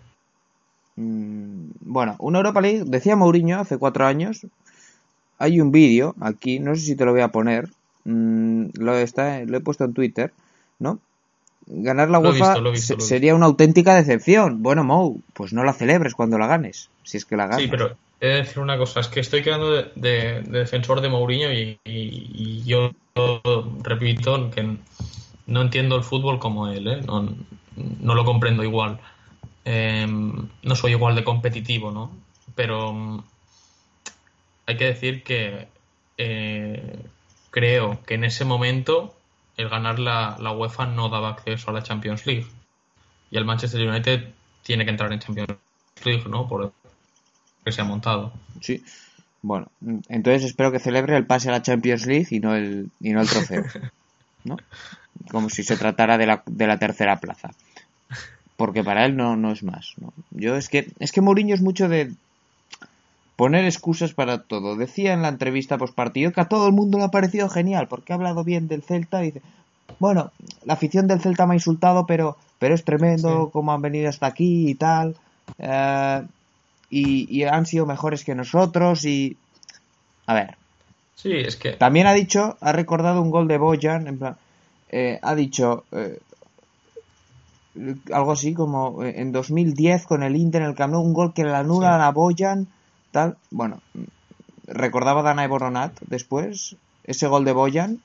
Mm, 0.96 1.72
bueno, 1.82 2.16
una 2.20 2.40
Europa 2.40 2.62
League, 2.62 2.84
decía 2.86 3.16
Mourinho 3.16 3.60
hace 3.60 3.78
cuatro 3.78 4.06
años, 4.06 4.46
hay 5.38 5.60
un 5.60 5.72
vídeo 5.72 6.16
aquí, 6.22 6.60
no 6.60 6.76
sé 6.76 6.82
si 6.82 6.96
te 6.96 7.06
lo 7.06 7.12
voy 7.12 7.22
a 7.22 7.30
poner, 7.30 7.70
mm, 8.06 8.68
lo, 8.80 8.96
está, 8.96 9.42
lo 9.42 9.58
he 9.58 9.62
puesto 9.62 9.84
en 9.84 9.94
Twitter, 9.94 10.32
¿no? 10.80 11.00
Ganar 11.68 12.10
la 12.10 12.20
UEFA 12.20 12.56
sería 13.00 13.34
una 13.34 13.48
auténtica 13.48 13.96
decepción. 13.96 14.62
Bueno, 14.62 14.84
Mou, 14.84 15.22
pues 15.34 15.52
no 15.52 15.64
la 15.64 15.74
celebres 15.74 16.14
cuando 16.14 16.38
la 16.38 16.46
ganes, 16.46 16.90
si 17.04 17.18
es 17.18 17.26
que 17.26 17.36
la 17.36 17.48
ganas. 17.48 17.64
Sí, 17.64 17.68
pero 17.68 17.98
he 18.20 18.28
de 18.28 18.36
decir 18.36 18.60
una 18.60 18.78
cosa, 18.78 19.00
es 19.00 19.08
que 19.08 19.20
estoy 19.20 19.44
quedando 19.44 19.72
de, 19.72 20.42
defensor 20.42 21.02
de 21.02 21.10
Mourinho 21.10 21.52
y, 21.52 22.64
yo 22.66 22.92
repito 23.84 24.50
que 24.52 24.78
no 25.48 25.62
entiendo 25.62 25.96
el 25.96 26.04
fútbol 26.04 26.40
como 26.40 26.68
él, 26.68 26.88
¿eh? 26.88 27.02
no, 27.02 28.16
lo 28.16 28.26
comprendo 28.26 28.64
igual. 28.64 29.00
Em, 29.66 30.50
no 30.64 30.76
soy 30.76 30.92
igual 30.92 31.16
de 31.16 31.24
competitivo, 31.24 31.92
¿no? 31.92 32.12
Pero 32.56 32.94
mm, 32.94 33.24
hay 34.68 34.78
que 34.78 34.86
decir 34.86 35.24
que 35.24 35.68
eh, 36.18 37.00
creo 37.52 38.00
que 38.06 38.16
en 38.16 38.24
ese 38.24 38.46
momento 38.46 39.16
el 39.58 39.70
ganar 39.70 40.00
la, 40.00 40.36
la 40.40 40.52
UEFA 40.52 40.86
no 40.88 41.10
daba 41.10 41.30
acceso 41.30 41.70
a 41.70 41.74
la 41.74 41.84
Champions 41.84 42.26
League. 42.26 42.48
Y 43.32 43.38
el 43.38 43.46
Manchester 43.46 43.88
United 43.88 44.34
tiene 44.64 44.86
que 44.86 44.92
entrar 44.92 45.12
en 45.14 45.20
Champions 45.20 45.58
League, 46.04 46.26
¿no? 46.30 46.48
Por, 46.48 46.74
que 47.66 47.72
se 47.72 47.82
ha 47.82 47.86
montado. 47.86 48.32
Sí. 48.62 48.84
Bueno, 49.42 49.68
entonces 50.08 50.44
espero 50.44 50.72
que 50.72 50.80
celebre 50.80 51.18
el 51.18 51.26
pase 51.26 51.50
a 51.50 51.52
la 51.52 51.62
Champions 51.62 52.06
League 52.06 52.28
y 52.30 52.40
no 52.40 52.56
el, 52.56 52.90
y 53.02 53.12
no 53.12 53.22
el 53.22 53.30
trofeo. 53.30 53.64
¿No? 54.44 54.58
Como 55.32 55.50
si 55.50 55.64
se 55.64 55.76
tratara 55.76 56.18
de 56.18 56.28
la, 56.28 56.44
de 56.46 56.68
la 56.68 56.78
tercera 56.78 57.20
plaza. 57.20 57.52
Porque 58.58 58.84
para 58.84 59.06
él 59.06 59.18
no, 59.18 59.36
no 59.36 59.52
es 59.52 59.64
más. 59.64 59.94
¿no? 59.98 60.14
Yo 60.32 60.56
es 60.56 60.70
que, 60.70 60.92
es 61.00 61.12
que 61.12 61.22
Mourinho 61.22 61.56
es 61.56 61.62
mucho 61.62 61.90
de. 61.90 62.14
poner 63.36 63.66
excusas 63.66 64.14
para 64.14 64.44
todo. 64.44 64.76
Decía 64.76 65.14
en 65.14 65.24
la 65.24 65.30
entrevista 65.30 65.78
post 65.78 65.96
partido 65.96 66.32
que 66.32 66.42
a 66.42 66.50
todo 66.50 66.68
el 66.68 66.74
mundo 66.74 67.00
le 67.00 67.06
ha 67.06 67.12
parecido 67.12 67.50
genial 67.50 67.88
porque 67.88 68.14
ha 68.14 68.16
hablado 68.16 68.44
bien 68.44 68.68
del 68.68 68.84
Celta 68.84 69.24
y 69.24 69.32
dice, 69.32 69.42
bueno, 70.00 70.32
la 70.64 70.74
afición 70.74 71.08
del 71.08 71.22
Celta 71.22 71.46
me 71.46 71.54
ha 71.54 71.58
insultado, 71.58 72.06
pero, 72.06 72.38
pero 72.60 72.76
es 72.76 72.84
tremendo 72.84 73.50
cómo 73.52 73.74
han 73.74 73.82
venido 73.82 74.10
hasta 74.10 74.28
aquí 74.28 74.70
y 74.70 74.76
tal. 74.76 75.16
Eh, 75.58 76.24
y, 76.90 77.44
han 77.44 77.66
sido 77.66 77.86
mejores 77.86 78.24
que 78.24 78.36
nosotros 78.36 79.06
y... 79.06 79.38
A 80.28 80.34
ver. 80.34 80.58
Sí, 81.16 81.34
es 81.34 81.56
que... 81.56 81.74
También 81.74 82.08
ha 82.08 82.14
dicho, 82.14 82.58
ha 82.62 82.72
recordado 82.72 83.22
un 83.22 83.32
gol 83.32 83.48
de 83.48 83.58
Boyan, 83.58 84.08
en 84.08 84.20
plan, 84.20 84.38
eh, 84.90 85.20
ha 85.22 85.36
dicho 85.36 85.86
eh, 85.92 86.20
algo 88.12 88.32
así 88.32 88.54
como 88.54 89.04
en 89.04 89.32
2010 89.32 90.06
con 90.06 90.24
el 90.24 90.36
Inter 90.36 90.62
en 90.62 90.70
el 90.70 90.76
Camp 90.76 90.94
Nou, 90.94 91.02
un 91.02 91.14
gol 91.14 91.34
que 91.34 91.44
le 91.44 91.56
anula 91.56 92.06
a 92.06 92.12
Boyan 92.12 92.68
bueno, 93.52 93.82
recordaba 94.68 95.22
Dana 95.22 95.48
Boronat 95.48 96.00
después, 96.02 96.76
ese 97.04 97.28
gol 97.28 97.46
de 97.46 97.54
Boyan 97.54 98.02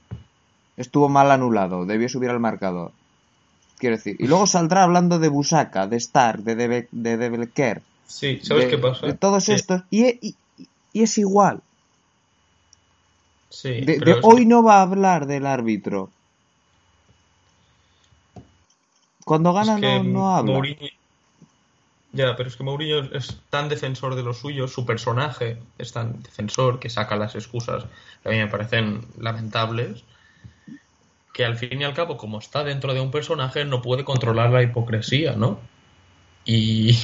estuvo 0.76 1.08
mal 1.08 1.30
anulado, 1.30 1.84
debió 1.84 2.08
subir 2.08 2.30
al 2.30 2.40
marcador. 2.40 2.92
Quiero 3.78 3.96
decir, 3.96 4.16
y 4.18 4.26
luego 4.26 4.46
saldrá 4.46 4.82
hablando 4.84 5.18
de 5.18 5.28
Busaka, 5.28 5.86
de 5.86 5.96
Stark, 5.96 6.42
de, 6.42 6.54
de, 6.54 6.88
de 7.16 7.48
Sí, 8.10 8.40
¿sabes 8.42 8.66
qué 8.66 8.76
pasa? 8.76 9.06
De 9.06 9.14
todos 9.14 9.48
estos, 9.48 9.82
y, 9.88 10.34
es 10.92 11.16
igual. 11.16 11.60
Sí, 13.48 13.80
de, 13.82 14.18
hoy 14.22 14.46
no 14.46 14.64
va 14.64 14.78
a 14.78 14.82
hablar 14.82 15.26
del 15.26 15.46
árbitro. 15.46 16.10
Cuando 19.24 19.52
gana 19.52 19.78
no, 19.78 20.02
no 20.02 20.36
habla. 20.36 20.60
Ya, 22.12 22.34
pero 22.34 22.48
es 22.48 22.56
que 22.56 22.64
Mourinho 22.64 22.98
es 23.14 23.40
tan 23.48 23.68
defensor 23.68 24.16
de 24.16 24.24
lo 24.24 24.34
suyo, 24.34 24.66
su 24.66 24.84
personaje 24.84 25.58
es 25.78 25.92
tan 25.92 26.20
defensor 26.24 26.80
que 26.80 26.90
saca 26.90 27.14
las 27.14 27.36
excusas 27.36 27.84
que 28.24 28.28
a 28.28 28.32
mí 28.32 28.38
me 28.38 28.48
parecen 28.48 29.06
lamentables, 29.18 30.02
que 31.32 31.44
al 31.44 31.56
fin 31.56 31.80
y 31.80 31.84
al 31.84 31.94
cabo, 31.94 32.16
como 32.16 32.40
está 32.40 32.64
dentro 32.64 32.92
de 32.92 33.00
un 33.00 33.12
personaje, 33.12 33.64
no 33.64 33.80
puede 33.80 34.04
controlar 34.04 34.50
la 34.50 34.64
hipocresía, 34.64 35.36
¿no? 35.36 35.60
Y, 36.44 36.98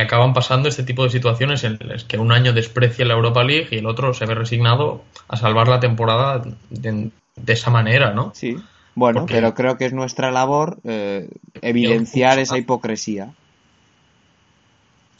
acaban 0.00 0.32
pasando 0.32 0.68
este 0.68 0.84
tipo 0.84 1.04
de 1.04 1.10
situaciones 1.10 1.64
en 1.64 1.78
las 1.84 2.04
que 2.04 2.18
un 2.18 2.32
año 2.32 2.52
desprecia 2.52 3.04
la 3.04 3.14
Europa 3.14 3.42
League 3.42 3.68
y 3.72 3.78
el 3.78 3.86
otro 3.86 4.14
se 4.14 4.24
ve 4.24 4.34
resignado 4.34 5.02
a 5.28 5.36
salvar 5.36 5.68
la 5.68 5.80
temporada 5.80 6.42
de, 6.70 7.10
esa 7.46 7.70
manera, 7.70 8.12
¿no? 8.12 8.32
Sí, 8.34 8.56
bueno, 8.94 9.26
pero 9.26 9.54
creo 9.54 9.76
que 9.76 9.86
es 9.86 9.92
nuestra 9.92 10.30
labor 10.30 10.78
eh, 10.84 11.28
evidenciar 11.60 12.38
esa 12.38 12.56
hipocresía. 12.56 13.30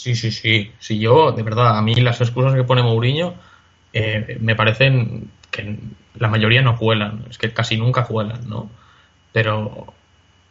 Sí, 0.01 0.15
sí, 0.15 0.31
sí. 0.31 0.73
Sí, 0.79 0.99
yo, 0.99 1.33
de 1.33 1.43
verdad, 1.43 1.77
a 1.77 1.83
mí 1.83 1.95
las 1.97 2.23
excusas 2.23 2.55
que 2.55 2.65
pone 2.65 2.83
Mourinho 2.83 3.35
eh, 3.93 4.39
me 4.41 4.57
parecen 4.57 5.31
que 5.51 5.79
la 6.15 6.29
mayoría 6.29 6.63
no 6.63 6.79
cuelan. 6.79 7.27
Es 7.29 7.37
que 7.37 7.53
casi 7.53 7.77
nunca 7.77 8.05
cuelan, 8.05 8.49
¿no? 8.49 8.71
Pero, 9.33 9.93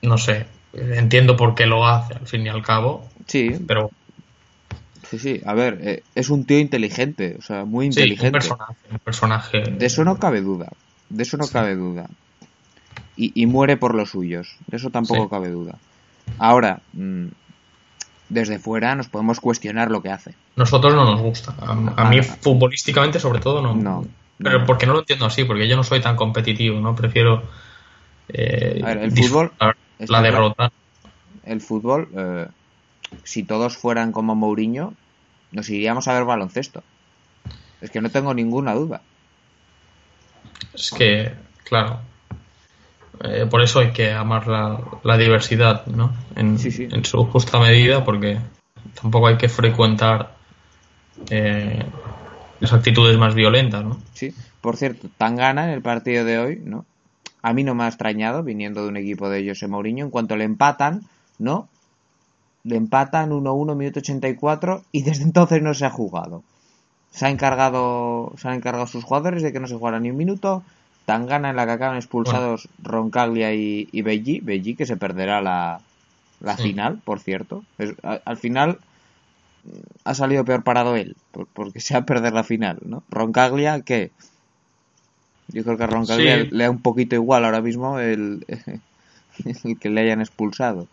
no 0.03 0.17
sé. 0.19 0.45
Entiendo 0.73 1.35
por 1.35 1.55
qué 1.55 1.65
lo 1.65 1.85
hace, 1.87 2.13
al 2.13 2.27
fin 2.27 2.45
y 2.45 2.49
al 2.49 2.61
cabo. 2.61 3.07
Sí. 3.25 3.51
Pero. 3.67 3.91
Sí, 5.09 5.17
sí. 5.17 5.41
A 5.45 5.53
ver, 5.53 5.79
eh, 5.81 6.03
es 6.13 6.29
un 6.29 6.45
tío 6.45 6.59
inteligente, 6.59 7.35
o 7.39 7.41
sea, 7.41 7.65
muy 7.65 7.87
inteligente. 7.87 8.27
un 8.27 8.31
personaje, 8.31 8.75
un 8.91 8.99
personaje. 8.99 9.63
De 9.63 9.85
eso 9.87 10.03
no 10.03 10.19
cabe 10.19 10.41
duda. 10.41 10.69
De 11.09 11.23
eso 11.23 11.37
no 11.37 11.47
cabe 11.47 11.75
duda. 11.75 12.07
Y, 13.21 13.47
muere 13.47 13.75
por 13.75 13.95
los 13.95 14.11
suyos. 14.11 14.55
De 14.67 14.77
eso 14.77 14.91
tampoco 14.91 15.27
cabe 15.27 15.49
duda. 15.49 15.75
Ahora, 16.37 16.79
mm, 16.93 17.25
desde 18.29 18.59
fuera 18.59 18.95
nos 18.95 19.09
podemos 19.09 19.41
cuestionar 19.41 19.91
lo 19.91 20.01
que 20.01 20.09
hace. 20.09 20.35
Nosotros 20.55 20.95
no 20.95 21.03
nos 21.03 21.19
gusta. 21.19 21.53
A, 21.59 22.09
mí 22.09 22.21
futbolísticamente 22.21 23.19
sobre 23.19 23.41
todo 23.41 23.61
no. 23.61 23.75
No. 23.75 24.05
Pero 24.37 24.65
porque 24.65 24.85
no 24.85 24.93
lo 24.93 24.99
entiendo 24.99 25.25
así, 25.25 25.43
porque 25.43 25.67
yo 25.67 25.75
no 25.75 25.83
soy 25.83 25.99
tan 25.99 26.15
competitivo, 26.15 26.79
¿no? 26.79 26.95
Prefiero 26.95 27.43
eh, 28.29 28.81
el 29.01 29.11
fútbol 29.11 29.51
la 30.07 30.21
derrota. 30.21 30.71
El 31.43 31.61
fútbol, 31.61 32.09
eh, 32.15 32.47
si 33.23 33.43
todos 33.43 33.77
fueran 33.77 34.11
como 34.11 34.35
Mourinho, 34.35 34.93
nos 35.51 35.69
iríamos 35.69 36.07
a 36.07 36.13
ver 36.13 36.25
baloncesto. 36.25 36.83
Es 37.81 37.91
que 37.91 38.01
no 38.01 38.09
tengo 38.09 38.33
ninguna 38.33 38.73
duda. 38.73 39.01
Es 40.73 40.91
que, 40.91 41.33
claro, 41.63 42.01
eh, 43.23 43.45
por 43.49 43.61
eso 43.61 43.79
hay 43.79 43.91
que 43.91 44.11
amar 44.11 44.47
la, 44.47 45.17
diversidad, 45.17 45.85
¿no? 45.87 46.13
En, 46.35 46.57
su 46.57 47.25
justa 47.25 47.59
medida, 47.59 48.03
porque 48.05 48.39
tampoco 49.01 49.27
hay 49.27 49.37
que 49.37 49.49
frecuentar 49.49 50.35
eh, 51.29 51.83
las 52.59 52.73
actitudes 52.73 53.17
más 53.17 53.33
violentas, 53.33 53.83
¿no? 53.83 53.99
Sí, 54.13 54.33
por 54.61 54.77
cierto, 54.77 55.09
tan 55.17 55.35
gana 55.35 55.65
en 55.65 55.71
el 55.71 55.81
partido 55.81 56.23
de 56.23 56.39
hoy, 56.39 56.61
¿no? 56.63 56.85
A 57.41 57.53
mí 57.53 57.63
no 57.63 57.75
me 57.75 57.83
ha 57.85 57.87
extrañado, 57.87 58.43
viniendo 58.43 58.83
de 58.83 58.89
un 58.89 58.97
equipo 58.97 59.29
de 59.29 59.47
José 59.47 59.67
Mourinho, 59.67 60.05
en 60.05 60.11
cuanto 60.11 60.35
le 60.35 60.43
empatan, 60.43 61.03
¿no? 61.37 61.67
Le 62.63 62.75
empatan 62.75 63.31
1-1, 63.31 63.75
minuto 63.75 63.99
84, 63.99 64.83
y 64.91 65.03
desde 65.03 65.23
entonces 65.23 65.61
no 65.61 65.73
se 65.73 65.85
ha 65.85 65.89
jugado. 65.89 66.43
Se 67.11 67.25
ha 67.25 67.29
encargado, 67.29 68.33
se 68.37 68.47
han 68.47 68.55
encargado 68.55 68.87
sus 68.87 69.03
jugadores 69.03 69.41
de 69.41 69.53
que 69.53 69.59
no 69.59 69.67
se 69.67 69.75
jugara 69.75 69.99
ni 69.99 70.11
un 70.11 70.17
minuto, 70.17 70.63
gana 71.17 71.49
en 71.49 71.55
la 71.55 71.65
que 71.65 71.71
acaban 71.71 71.97
expulsados 71.97 72.69
Roncaglia 72.81 73.53
y, 73.53 73.89
y 73.91 74.01
Belli. 74.01 74.75
que 74.75 74.85
se 74.85 74.97
perderá 74.97 75.41
la, 75.41 75.81
final, 76.57 76.99
por 77.03 77.19
cierto. 77.19 77.63
al 78.03 78.37
final 78.37 78.79
ha 80.03 80.13
salido 80.13 80.45
peor 80.45 80.63
parado 80.63 80.95
él, 80.95 81.15
porque 81.53 81.79
se 81.79 81.93
va 81.93 82.01
a 82.01 82.05
perder 82.05 82.33
la 82.33 82.43
final, 82.43 82.79
¿no? 82.85 83.03
Roncaglia, 83.09 83.81
¿qué? 83.81 84.11
Yo 85.51 85.63
creo 85.63 85.77
que 85.77 85.83
a 85.83 85.87
Roncaglia 85.87 86.47
le 86.49 86.63
da 86.63 86.69
un 86.69 86.81
poquito 86.81 87.15
igual 87.15 87.45
ahora 87.45 87.61
mismo 87.61 87.99
el, 87.99 88.45
el 89.63 89.79
que 89.79 89.89
le 89.89 90.01
hayan 90.01 90.21
expulsado. 90.21 90.87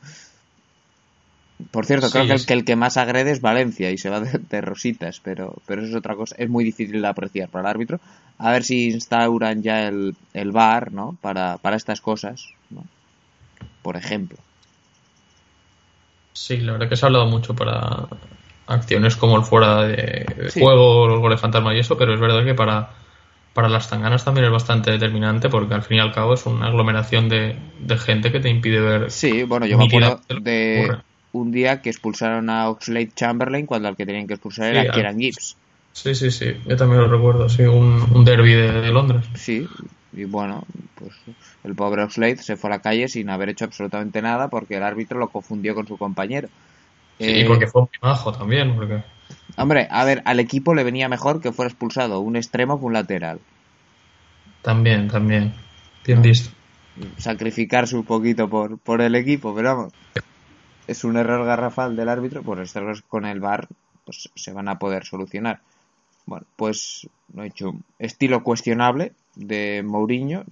Por 1.70 1.86
cierto, 1.86 2.10
creo 2.10 2.26
que 2.26 2.32
el, 2.34 2.46
que 2.46 2.52
el, 2.52 2.64
que 2.64 2.76
más 2.76 2.98
agrede 2.98 3.30
es 3.30 3.40
Valencia 3.40 3.90
y 3.90 3.96
se 3.96 4.10
va 4.10 4.20
de, 4.20 4.60
rositas, 4.60 5.20
pero, 5.20 5.54
pero 5.66 5.82
eso 5.82 5.90
es 5.90 5.96
otra 5.96 6.14
cosa. 6.14 6.36
Es 6.38 6.50
muy 6.50 6.64
difícil 6.64 7.00
de 7.00 7.08
apreciar 7.08 7.48
para 7.48 7.62
el 7.68 7.75
árbitro. 7.75 7.98
A 8.38 8.52
ver 8.52 8.62
si 8.62 8.90
instauran 8.90 9.62
ya 9.62 9.88
el, 9.88 10.14
el 10.34 10.52
VAR, 10.52 10.92
¿no? 10.92 11.16
Para, 11.22 11.56
para 11.56 11.76
estas 11.76 12.02
cosas, 12.02 12.48
¿no? 12.68 12.84
Por 13.82 13.96
ejemplo. 13.96 14.36
Sí, 16.34 16.58
la 16.58 16.72
verdad 16.72 16.90
que 16.90 16.96
se 16.96 17.06
ha 17.06 17.08
hablado 17.08 17.26
mucho 17.26 17.54
para 17.54 18.06
acciones 18.66 19.16
como 19.16 19.36
el 19.36 19.44
fuera 19.44 19.84
de, 19.84 20.26
juego, 20.52 21.08
los 21.08 21.20
goles 21.20 21.40
fantasma 21.40 21.75
y 21.75 21.78
eso, 21.78 21.96
pero 21.96 22.12
es 22.12 22.20
verdad 22.20 22.44
que 22.44 22.54
para, 22.54 22.90
para 23.56 23.70
las 23.70 23.88
tanganas 23.88 24.22
también 24.22 24.44
es 24.44 24.52
bastante 24.52 24.90
determinante 24.90 25.48
porque 25.48 25.72
al 25.72 25.82
fin 25.82 25.96
y 25.96 26.00
al 26.00 26.12
cabo 26.12 26.34
es 26.34 26.44
una 26.44 26.66
aglomeración 26.66 27.30
de, 27.30 27.56
de 27.80 27.96
gente 27.96 28.30
que 28.30 28.38
te 28.38 28.50
impide 28.50 28.80
ver. 28.80 29.10
Sí, 29.10 29.44
bueno, 29.44 29.64
yo 29.64 29.78
me 29.78 29.86
acuerdo 29.86 30.20
de 30.42 30.94
un 31.32 31.50
día 31.52 31.80
que 31.80 31.88
expulsaron 31.88 32.50
a 32.50 32.68
Oxlade 32.68 33.12
Chamberlain 33.16 33.64
cuando 33.64 33.88
al 33.88 33.96
que 33.96 34.04
tenían 34.04 34.26
que 34.26 34.34
expulsar 34.34 34.76
era 34.76 34.92
Kieran 34.92 35.18
Gibbs. 35.18 35.56
Sí, 35.92 36.14
sí, 36.14 36.30
sí, 36.30 36.54
yo 36.66 36.76
también 36.76 37.00
lo 37.00 37.08
recuerdo, 37.08 37.48
sí, 37.48 37.62
un, 37.62 38.04
un 38.14 38.25
derby 38.26 38.52
de, 38.52 38.90
Londres. 38.90 39.25
Sí, 39.34 39.66
y 40.12 40.25
bueno, 40.25 40.62
pues 40.94 41.12
el 41.64 41.75
pobre 41.75 42.02
Oxlade 42.02 42.36
se 42.36 42.58
fue 42.58 42.68
a 42.68 42.75
la 42.75 42.82
calle 42.82 43.08
sin 43.08 43.30
haber 43.30 43.48
hecho 43.48 43.64
absolutamente 43.64 44.20
nada 44.20 44.48
porque 44.48 44.76
el 44.76 44.82
árbitro 44.82 45.18
lo 45.18 45.28
confundió 45.28 45.75
con 45.75 45.86
su 45.86 45.96
compañero. 45.96 46.48
Sí, 47.18 47.30
y 47.30 47.44
porque 47.44 47.66
fue 47.66 47.80
muy 47.80 47.90
bajo 48.02 48.32
también, 48.32 48.76
porque... 48.76 49.02
Hombre, 49.56 49.88
a 49.90 50.04
ver, 50.04 50.22
al 50.25 50.40
equipo 50.40 50.75
le 50.75 50.84
venía 50.84 51.08
mejor 51.08 51.40
que 51.40 51.52
fuera 51.52 51.70
expulsado 51.70 52.20
un 52.20 52.36
extremo 52.36 52.78
que 52.78 52.86
un 52.86 52.92
lateral. 52.92 53.40
También, 54.62 55.08
también. 55.08 55.54
Bien 56.04 56.22
visto. 56.22 56.50
Sacrificarse 57.18 57.96
un 57.96 58.04
poquito 58.04 58.48
por, 58.48 58.78
por 58.78 59.00
el 59.00 59.14
equipo, 59.14 59.54
pero 59.54 59.76
vamos 59.76 59.92
es 60.86 61.04
un 61.04 61.16
error 61.16 61.44
garrafal 61.44 61.96
del 61.96 62.08
árbitro, 62.08 62.42
pues 62.42 62.60
estos 62.60 62.76
errores 62.76 63.02
con 63.02 63.25
el 63.25 63.40
VAR 63.40 63.68
pues, 64.04 64.30
se 64.34 64.52
van 64.52 64.68
a 64.68 64.78
poder 64.78 65.04
solucionar. 65.04 65.60
Bueno, 66.26 66.46
pues 66.56 67.08
lo 67.34 67.42
he 67.42 67.48
hecho. 67.48 67.72
Estilo 67.98 68.42
cuestionable 68.42 69.12
de 69.34 69.82
Mourinho. 69.84 70.44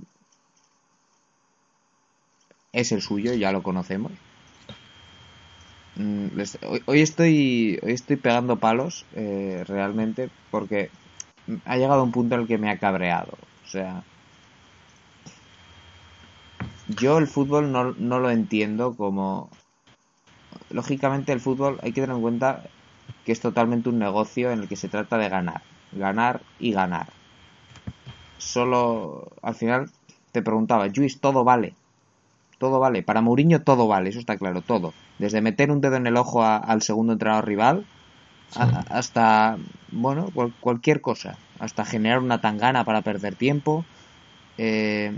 Es 2.73 2.92
el 2.92 3.02
suyo, 3.02 3.34
ya 3.34 3.52
lo 3.52 3.62
conocemos. 3.62 4.12
Mm, 5.97 6.27
hoy, 6.87 7.01
estoy 7.01 7.79
hoy 7.83 7.93
estoy 7.93 8.17
pegando 8.17 8.57
palos 8.57 9.05
eh, 9.15 9.63
realmente 9.67 10.29
porque 10.51 10.91
ha 11.67 11.77
llegado 11.77 12.03
un 12.03 12.11
punto 12.13 12.35
en 12.35 12.43
el 12.43 12.47
que 12.49 12.59
me 12.59 12.71
ha 12.71 12.79
cabreado. 12.79 13.33
O 13.65 13.69
sea, 13.69 14.03
yo 16.99 17.19
el 17.19 17.27
fútbol 17.27 17.71
no, 17.71 17.93
no 17.93 18.19
lo 18.19 18.31
entiendo 18.31 18.95
como 18.95 19.49
lógicamente 20.71 21.33
el 21.33 21.41
fútbol 21.41 21.79
hay 21.83 21.93
que 21.93 22.01
tener 22.01 22.17
en 22.17 22.23
cuenta 22.23 22.63
que 23.25 23.33
es 23.33 23.41
totalmente 23.41 23.89
un 23.89 23.99
negocio 23.99 24.51
en 24.51 24.61
el 24.61 24.69
que 24.69 24.77
se 24.77 24.89
trata 24.89 25.17
de 25.17 25.29
ganar, 25.29 25.63
ganar 25.93 26.43
y 26.59 26.73
ganar. 26.73 27.07
Solo 28.39 29.29
al 29.43 29.55
final 29.55 29.91
te 30.33 30.43
preguntaba, 30.43 30.89
Luis, 30.89 31.21
todo 31.21 31.45
vale. 31.45 31.75
Todo 32.59 32.81
vale. 32.81 33.03
Para 33.03 33.21
Mourinho 33.21 33.63
todo 33.63 33.87
vale, 33.87 34.11
eso 34.11 34.19
está 34.19 34.37
claro, 34.37 34.63
todo. 34.63 34.93
Desde 35.18 35.40
meter 35.40 35.71
un 35.71 35.80
dedo 35.80 35.97
en 35.97 36.06
el 36.06 36.16
ojo 36.16 36.42
al 36.42 36.83
segundo 36.83 37.12
entrenador 37.12 37.47
rival 37.47 37.85
hasta 38.90 39.56
bueno, 39.88 40.26
cualquier 40.61 41.00
cosa, 41.00 41.38
hasta 41.59 41.85
generar 41.85 42.21
una 42.21 42.40
tangana 42.40 42.85
para 42.85 43.02
perder 43.02 43.37
tiempo, 43.37 43.85
eh, 44.59 45.12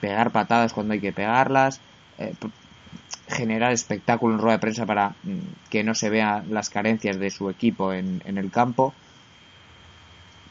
pegar 0.00 0.32
patadas 0.32 0.72
cuando 0.72 0.94
hay 0.94 1.00
que 1.00 1.12
pegarlas, 1.12 1.80
eh, 2.18 2.32
generar 3.28 3.72
espectáculo 3.72 4.34
en 4.34 4.40
rueda 4.40 4.56
de 4.56 4.60
prensa 4.60 4.86
para 4.86 5.16
mm, 5.22 5.38
que 5.70 5.84
no 5.84 5.94
se 5.94 6.10
vean 6.10 6.46
las 6.50 6.70
carencias 6.70 7.18
de 7.18 7.30
su 7.30 7.50
equipo 7.50 7.92
en, 7.92 8.20
en 8.24 8.38
el 8.38 8.50
campo. 8.50 8.94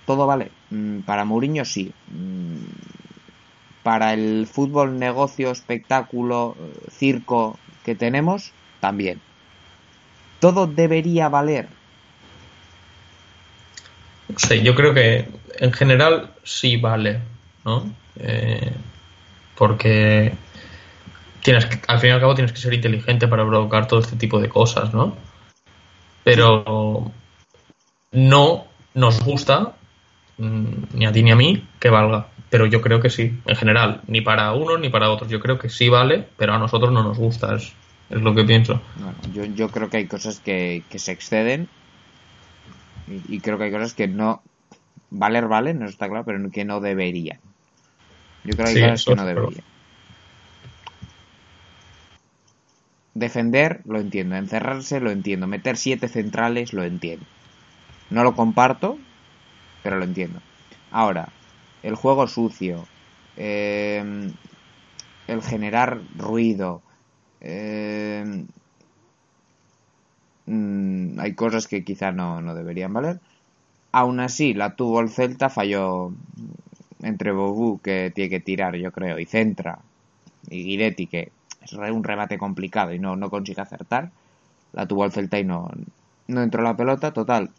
Todo 0.05 0.27
vale. 0.27 0.51
Mm, 0.69 1.01
para 1.01 1.25
Mourinho 1.25 1.65
sí. 1.65 1.91
Mm, 2.07 2.57
para 3.83 4.13
el 4.13 4.47
fútbol, 4.47 4.97
negocio, 4.97 5.51
espectáculo, 5.51 6.55
eh, 6.59 6.91
circo 6.91 7.59
que 7.85 7.95
tenemos, 7.95 8.51
también. 8.79 9.21
Todo 10.39 10.65
debería 10.65 11.29
valer. 11.29 11.67
No 14.27 14.39
sé, 14.39 14.63
yo 14.63 14.73
creo 14.73 14.93
que 14.93 15.29
en 15.59 15.71
general 15.71 16.31
sí 16.43 16.77
vale, 16.77 17.19
¿no? 17.63 17.93
Eh, 18.17 18.73
porque 19.55 20.33
tienes 21.41 21.67
que, 21.67 21.79
al 21.87 21.99
fin 21.99 22.09
y 22.09 22.13
al 22.13 22.19
cabo 22.19 22.33
tienes 22.33 22.51
que 22.51 22.59
ser 22.59 22.73
inteligente 22.73 23.27
para 23.27 23.45
provocar 23.45 23.87
todo 23.87 23.99
este 23.99 24.15
tipo 24.15 24.39
de 24.39 24.49
cosas, 24.49 24.93
¿no? 24.93 25.15
Pero 26.23 27.11
no 28.11 28.65
nos 28.95 29.23
gusta, 29.23 29.75
mm, 30.37 30.65
ni 30.93 31.05
a 31.05 31.11
ti 31.11 31.21
ni 31.21 31.31
a 31.31 31.35
mí, 31.35 31.67
que 31.79 31.89
valga. 31.89 32.27
Pero 32.55 32.67
yo 32.67 32.79
creo 32.79 33.01
que 33.01 33.09
sí, 33.09 33.37
en 33.47 33.55
general, 33.57 33.99
ni 34.07 34.21
para 34.21 34.53
unos 34.53 34.79
ni 34.79 34.87
para 34.87 35.09
otros. 35.09 35.29
Yo 35.29 35.41
creo 35.41 35.59
que 35.59 35.67
sí 35.67 35.89
vale, 35.89 36.25
pero 36.37 36.53
a 36.53 36.57
nosotros 36.57 36.89
no 36.93 37.03
nos 37.03 37.17
gusta, 37.17 37.53
es, 37.53 37.73
lo 38.09 38.33
que 38.33 38.45
pienso. 38.45 38.79
yo, 39.33 39.43
yo 39.43 39.67
creo 39.67 39.89
que 39.89 39.97
hay 39.97 40.07
cosas 40.07 40.39
que, 40.39 40.81
se 40.95 41.11
exceden 41.11 41.67
y, 43.27 43.41
creo 43.41 43.57
que 43.57 43.65
hay 43.65 43.71
cosas 43.73 43.93
que 43.93 44.07
no. 44.07 44.41
Valer 45.09 45.49
vale, 45.49 45.73
no 45.73 45.85
está 45.85 46.07
claro, 46.07 46.23
pero 46.23 46.49
que 46.49 46.63
no 46.63 46.79
deberían. 46.79 47.41
Yo 48.45 48.55
creo 48.55 48.73
que 48.73 48.79
hay 48.85 48.91
cosas 48.91 49.03
que 49.03 49.15
no 49.15 49.25
deberían. 49.25 49.63
Defender, 53.15 53.81
lo 53.83 53.99
entiendo. 53.99 54.37
Encerrarse, 54.37 55.01
lo 55.01 55.11
entiendo. 55.11 55.45
Meter 55.45 55.75
siete 55.75 56.07
centrales, 56.07 56.71
lo 56.71 56.85
entiendo. 56.85 57.25
No 58.09 58.23
lo 58.23 58.33
comparto, 58.33 58.97
pero 59.83 59.97
lo 59.97 60.05
entiendo. 60.05 60.39
Ahora, 60.89 61.27
el 61.85 61.95
juego 61.95 62.27
sucio, 62.27 62.87
em, 63.37 64.33
el 65.27 65.41
generar 65.43 66.01
ruido, 66.17 66.81
em, 67.41 68.47
mm, 70.47 71.19
hay 71.19 71.33
cosas 71.35 71.67
que 71.67 71.83
quizá 71.83 72.11
no, 72.11 72.41
no, 72.41 72.55
deberían 72.55 72.93
valer. 72.93 73.19
Aún 73.91 74.19
así, 74.19 74.53
la 74.53 74.75
tuvo 74.75 75.01
el 75.01 75.09
Celta, 75.09 75.49
falló 75.49 76.13
entre 77.03 77.31
Bobú, 77.33 77.79
que 77.81 78.11
tiene 78.15 78.29
que 78.29 78.39
tirar, 78.39 78.75
yo 78.77 78.91
creo, 78.91 79.19
y 79.19 79.25
Centra, 79.25 79.79
y 80.49 80.63
Guidetti, 80.63 81.07
que 81.07 81.31
es 81.61 81.73
un 81.73 82.03
remate 82.03 82.37
complicado 82.37 82.93
y 82.93 82.99
no, 82.99 83.15
no 83.15 83.29
consigue 83.29 83.61
acertar. 83.61 84.11
La 84.73 84.87
tuvo 84.87 85.05
el 85.05 85.11
Celta 85.11 85.39
y 85.39 85.45
no, 85.45 85.69
no 86.27 86.43
entró 86.43 86.63
la 86.63 86.75
pelota. 86.77 87.13
Total, 87.13 87.51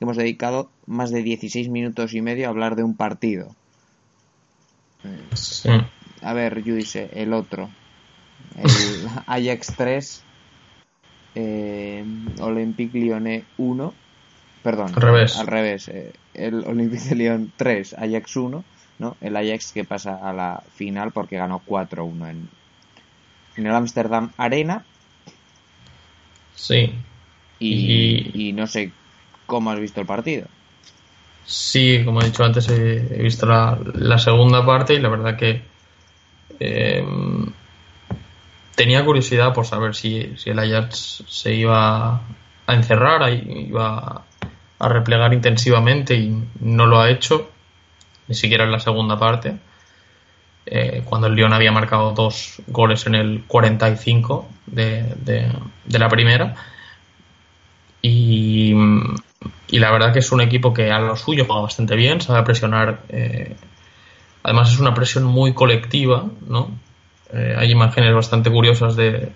hemos 0.00 0.16
dedicado 0.16 0.70
más 0.86 1.10
de 1.10 1.22
16 1.22 1.68
minutos 1.68 2.14
y 2.14 2.20
medio 2.20 2.46
a 2.46 2.50
hablar 2.50 2.76
de 2.76 2.84
un 2.84 2.94
partido. 2.94 3.54
A 6.22 6.32
ver, 6.32 6.62
yo 6.64 6.74
dice 6.74 7.10
el 7.12 7.32
otro. 7.32 7.70
El 8.56 8.66
Ajax 9.26 9.74
3, 9.76 10.22
eh, 11.34 12.04
Olympique 12.40 12.98
Lyonnais 12.98 13.44
1. 13.56 13.94
Perdón, 14.62 14.92
al 14.94 15.02
revés. 15.02 15.36
Al 15.36 15.46
revés. 15.46 15.88
Eh, 15.88 16.12
el 16.34 16.64
Olympique 16.64 17.04
de 17.04 17.14
Lyon 17.14 17.52
3, 17.56 17.94
Ajax 17.94 18.36
1. 18.36 18.64
¿no? 18.98 19.16
El 19.20 19.36
Ajax 19.36 19.72
que 19.72 19.84
pasa 19.84 20.16
a 20.16 20.32
la 20.32 20.62
final 20.74 21.12
porque 21.12 21.36
ganó 21.36 21.62
4-1 21.64 22.30
en, 22.30 22.48
en 23.56 23.66
el 23.66 23.74
Amsterdam 23.74 24.32
Arena. 24.36 24.84
Sí. 26.54 26.92
Y, 27.60 28.52
no 28.54 28.66
sé 28.66 28.92
cómo 29.48 29.72
has 29.72 29.80
visto 29.80 30.00
el 30.00 30.06
partido. 30.06 30.46
Sí, 31.46 32.02
como 32.04 32.20
he 32.20 32.26
dicho 32.26 32.44
antes, 32.44 32.68
he, 32.68 33.22
visto 33.22 33.46
la, 33.46 34.18
segunda 34.18 34.64
parte 34.66 34.92
y 34.92 35.00
la 35.00 35.08
verdad 35.08 35.36
que 35.36 35.62
eh, 36.60 37.02
tenía 38.74 39.02
curiosidad 39.02 39.54
por 39.54 39.64
saber 39.64 39.94
si, 39.94 40.36
si, 40.36 40.50
el 40.50 40.58
Ajax 40.58 41.24
se 41.26 41.54
iba 41.54 42.20
a 42.66 42.74
encerrar, 42.74 43.32
iba 43.32 44.22
a 44.78 44.88
replegar 44.88 45.32
intensivamente 45.32 46.16
y 46.16 46.36
no 46.60 46.84
lo 46.84 47.00
ha 47.00 47.08
hecho, 47.08 47.50
ni 48.28 48.34
siquiera 48.34 48.64
en 48.64 48.72
la 48.72 48.80
segunda 48.80 49.18
parte. 49.18 49.56
Eh, 50.66 51.02
cuando 51.06 51.28
el 51.28 51.34
Lyon 51.34 51.54
había 51.54 51.72
marcado 51.72 52.12
dos 52.12 52.60
goles 52.66 53.06
en 53.06 53.14
el 53.14 53.44
45 53.46 54.46
de, 54.66 55.02
de, 55.16 55.98
la 55.98 56.10
primera. 56.10 56.54
Y, 58.02 58.74
la 59.70 59.90
verdad 59.90 60.12
que 60.12 60.20
es 60.20 60.32
un 60.32 60.40
equipo 60.40 60.72
que 60.72 60.90
a 60.90 60.98
lo 60.98 61.16
suyo 61.16 61.44
juega 61.46 61.62
bastante 61.62 61.96
bien, 61.96 62.20
sabe 62.20 62.42
presionar. 62.42 63.00
Eh, 63.08 63.56
además 64.42 64.72
es 64.72 64.78
una 64.78 64.94
presión 64.94 65.24
muy 65.24 65.54
colectiva, 65.54 66.26
¿no? 66.46 66.70
Eh, 67.32 67.54
hay 67.58 67.70
imágenes 67.70 68.14
bastante 68.14 68.50
curiosas 68.50 68.96
de, 68.96 69.32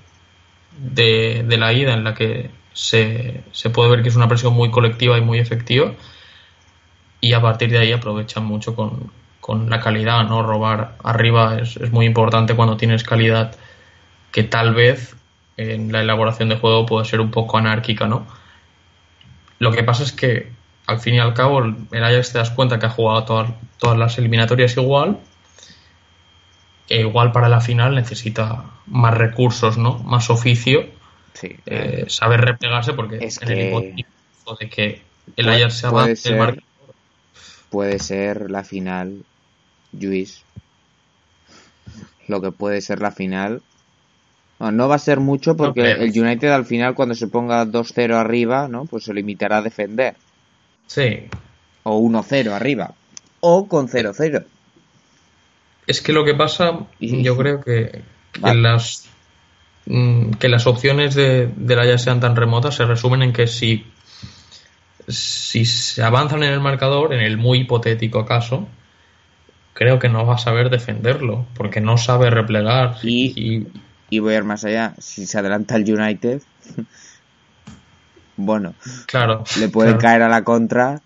de, 0.78 1.56
la 1.58 1.72
ida 1.72 1.92
en 1.92 2.04
la 2.04 2.14
que 2.14 2.50
se, 2.72 3.42
se 3.52 3.70
puede 3.70 3.90
ver 3.90 4.02
que 4.02 4.08
es 4.08 4.16
una 4.16 4.28
presión 4.28 4.54
muy 4.54 4.70
colectiva 4.70 5.18
y 5.18 5.20
muy 5.20 5.38
efectiva 5.38 5.92
y 7.20 7.34
a 7.34 7.40
partir 7.40 7.70
de 7.70 7.78
ahí 7.78 7.92
aprovechan 7.92 8.44
mucho 8.44 8.74
con, 8.74 9.10
con 9.40 9.70
la 9.70 9.80
calidad, 9.80 10.24
¿no? 10.24 10.42
Robar 10.42 10.96
arriba 11.02 11.58
es, 11.58 11.92
muy 11.92 12.06
importante 12.06 12.54
cuando 12.54 12.76
tienes 12.76 13.04
calidad 13.04 13.54
que 14.30 14.42
tal 14.42 14.74
vez 14.74 15.16
en 15.56 15.92
la 15.92 16.00
elaboración 16.00 16.48
de 16.48 16.56
juego 16.56 16.84
puede 16.84 17.04
ser 17.04 17.20
un 17.20 17.30
poco 17.30 17.58
anárquica, 17.58 18.06
¿no? 18.06 18.26
Lo 19.62 19.70
que 19.70 19.85
pasa 19.85 20.03
es 20.03 20.11
que 20.11 20.51
al 20.88 20.98
fin 20.98 21.14
y 21.14 21.18
al 21.20 21.35
cabo 21.35 21.62
el 21.62 22.05
Ajax 22.05 22.33
te 22.33 22.38
das 22.38 22.51
cuenta 22.51 22.81
que 22.81 22.87
ha 22.87 22.90
jugado 22.90 23.22
todas, 23.22 23.51
todas 23.79 23.96
las 23.96 24.18
eliminatorias 24.18 24.77
igual 24.77 25.20
e 26.88 27.03
igual 27.03 27.31
para 27.31 27.48
la 27.48 27.61
final 27.61 27.94
necesita 27.94 28.64
más 28.88 29.14
recursos, 29.14 29.79
¿no? 29.79 30.01
Más 30.01 30.31
oficio, 30.31 30.87
sí, 31.35 31.55
eh, 31.66 32.07
saber 32.09 32.40
replegarse 32.40 32.92
porque 32.94 33.25
es 33.25 33.40
en 33.40 33.53
el 33.53 33.61
equipo 33.61 34.57
de 34.59 34.68
que 34.68 35.03
el 35.37 35.48
Ajax 35.48 35.75
se 35.75 35.87
avance 35.87 36.37
el 36.37 36.64
puede 37.70 38.01
ser 38.01 38.51
la 38.51 38.64
final 38.64 39.25
Luis, 39.92 40.42
lo 42.27 42.40
que 42.40 42.51
puede 42.51 42.81
ser 42.81 43.01
la 43.01 43.12
final. 43.12 43.62
No, 44.70 44.88
va 44.88 44.94
a 44.94 45.01
ser 45.01 45.18
mucho 45.18 45.57
porque 45.57 45.92
el 45.92 46.11
United 46.11 46.51
al 46.51 46.64
final 46.64 46.94
cuando 46.94 47.14
se 47.14 47.27
ponga 47.27 47.66
2-0 47.66 48.14
arriba, 48.14 48.68
¿no? 48.68 48.85
Pues 48.85 49.05
se 49.05 49.14
limitará 49.14 49.59
a 49.59 49.62
defender. 49.62 50.14
Sí. 50.87 51.25
O 51.83 52.01
1-0 52.01 52.53
arriba. 52.53 52.94
O 53.40 53.66
con 53.66 53.88
0-0. 53.88 54.44
Es 55.87 56.01
que 56.01 56.12
lo 56.12 56.25
que 56.25 56.35
pasa, 56.35 56.87
yo 57.01 57.37
creo 57.37 57.61
que, 57.61 58.03
las 58.40 59.09
mm, 59.87 60.33
que 60.33 60.48
las 60.48 60.66
opciones 60.68 61.14
de, 61.16 61.51
de 61.57 61.77
la 61.77 61.85
ya 61.85 61.98
sean 61.98 62.20
tan 62.20 62.37
remotas 62.37 62.77
se 62.77 62.85
resumen 62.85 63.22
en 63.22 63.33
que 63.33 63.48
si 63.48 63.85
si 65.09 65.64
se 65.64 66.03
avanzan 66.03 66.42
en 66.42 66.53
el 66.53 66.61
marcador, 66.61 67.12
en 67.12 67.20
el 67.20 67.37
muy 67.37 67.61
hipotético 67.61 68.25
caso, 68.25 68.68
creo 69.75 69.98
que 69.98 70.09
no 70.09 70.27
va 70.27 70.35
a 70.35 70.38
saber 70.38 70.70
defenderlo, 70.70 71.46
porque 71.55 71.81
no 71.81 71.98
sabe 71.98 72.31
replegar. 72.31 72.96
Y, 73.03 73.33
y, 73.37 73.66
voy 74.18 74.35
a 74.35 74.38
ir 74.38 74.44
más 74.44 74.64
allá, 74.64 74.94
si 74.98 75.27
se 75.27 75.38
adelanta 75.38 75.77
el 75.77 75.92
United, 75.92 76.42
bueno, 78.37 78.75
claro, 79.07 79.44
le 79.59 79.68
puede 79.68 79.96
caer 79.98 80.22
a 80.22 80.29
la 80.29 80.44
contra. 80.44 81.01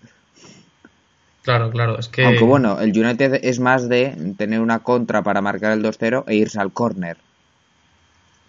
Claro, 1.43 1.69
claro, 1.69 1.97
es 1.97 2.09
que... 2.09 2.25
Aunque 2.25 2.43
bueno, 2.43 2.81
el 2.81 2.89
United 2.89 3.39
es 3.41 3.59
más 3.59 3.87
de 3.87 4.33
tener 4.37 4.59
una 4.59 4.79
contra 4.79 5.21
para 5.21 5.41
marcar 5.41 5.71
el 5.71 5.81
2-0 5.81 6.25
e 6.27 6.35
irse 6.35 6.59
al 6.59 6.73
córner. 6.73 7.17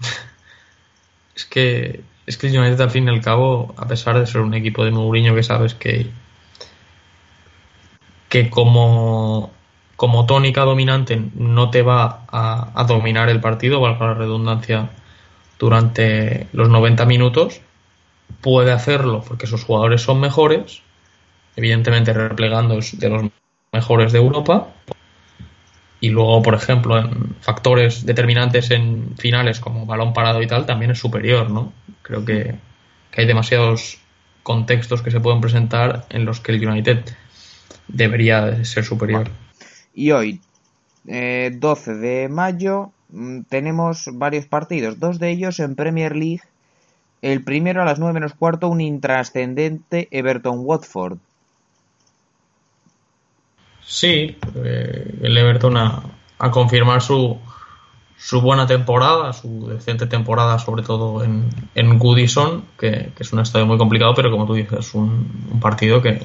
es 1.37 1.45
que 1.45 2.03
es 2.27 2.37
que 2.37 2.49
el 2.49 2.59
United 2.59 2.81
al 2.81 2.91
fin 2.91 3.05
y 3.05 3.11
al 3.11 3.23
cabo, 3.23 3.75
a 3.79 3.89
pesar 3.89 4.19
de 4.19 4.27
ser 4.27 4.43
un 4.43 4.53
equipo 4.53 4.85
de 4.85 4.91
Mourinho 4.91 5.35
que 5.35 5.43
sabes 5.43 5.75
que 5.75 6.11
que 8.29 8.51
como 8.51 9.51
como 9.99 10.27
tónica 10.27 10.61
dominante 10.63 11.21
no 11.35 11.71
te 11.71 11.83
va 11.83 12.23
a, 12.31 12.85
dominar 12.87 13.29
el 13.31 13.41
partido, 13.41 13.81
valga 13.81 14.07
la 14.07 14.15
redundancia, 14.15 14.91
durante 15.59 16.47
los 16.53 16.69
90 16.69 17.05
minutos, 17.05 17.61
puede 18.41 18.71
hacerlo 18.71 19.25
porque 19.27 19.49
sus 19.49 19.65
jugadores 19.65 20.01
son 20.03 20.21
mejores, 20.21 20.83
evidentemente 21.57 22.13
replegando 22.13 22.79
de 22.79 23.09
los 23.09 23.25
mejores 23.73 24.13
de 24.13 24.19
Europa, 24.19 24.69
y 26.01 26.11
luego, 26.11 26.45
por 26.45 26.55
ejemplo, 26.55 26.97
en 26.97 27.35
factores 27.41 28.07
determinantes 28.07 28.71
en 28.71 29.17
finales 29.19 29.59
como 29.59 29.85
balón 29.85 30.13
parado 30.13 30.41
y 30.43 30.47
tal, 30.47 30.65
también 30.65 30.93
es 30.93 31.01
superior, 31.01 31.51
¿no? 31.51 31.73
Creo 32.03 32.25
que, 32.25 32.55
que 33.11 33.21
hay 33.21 33.27
demasiados 33.27 33.99
contextos 34.45 35.03
que 35.03 35.11
se 35.11 35.19
pueden 35.19 35.41
presentar 35.41 36.07
en 36.11 36.25
los 36.25 36.39
que 36.39 36.53
el 36.53 36.69
United 36.69 37.01
debería 37.89 38.65
ser 38.65 38.85
superior. 38.85 39.29
Y 39.99 40.13
hoy, 40.13 40.41
12 41.07 41.11
eh, 41.11 41.95
de 41.95 42.29
mayo, 42.29 42.93
mm, 43.09 43.41
tenemos 43.49 44.09
varios 44.13 44.47
partidos, 44.47 45.01
dos 45.01 45.19
de 45.19 45.31
ellos 45.31 45.59
en 45.59 45.75
Premier 45.75 46.15
League. 46.15 46.43
El 47.21 47.43
primero 47.43 47.83
a 47.83 47.85
las 47.85 47.99
9 47.99 48.15
menos 48.15 48.33
cuarto, 48.35 48.69
un 48.69 48.81
intrascendente 48.81 50.07
Everton-Watford. 50.13 51.19
Sí, 53.85 54.37
eh, 54.55 55.19
el 55.21 55.37
Everton 55.37 55.77
a, 55.77 56.05
a 56.39 56.51
confirmar 56.53 57.03
su, 57.03 57.37
su 58.19 58.41
buena 58.41 58.69
temporada, 58.69 59.33
su 59.33 59.69
decente 59.69 60.07
temporada, 60.07 60.59
sobre 60.59 60.85
todo 60.85 61.25
en, 61.25 61.49
en 61.75 61.99
Goodison, 61.99 62.65
que, 62.79 63.13
es 63.19 63.33
un 63.33 63.41
estadio 63.41 63.67
muy 63.67 63.79
complicado, 63.79 64.13
pero 64.15 64.31
como 64.31 64.47
tú 64.47 64.55
dices, 64.55 64.79
es 64.79 64.95
un, 64.95 65.59
partido 65.61 66.03
que, 66.03 66.23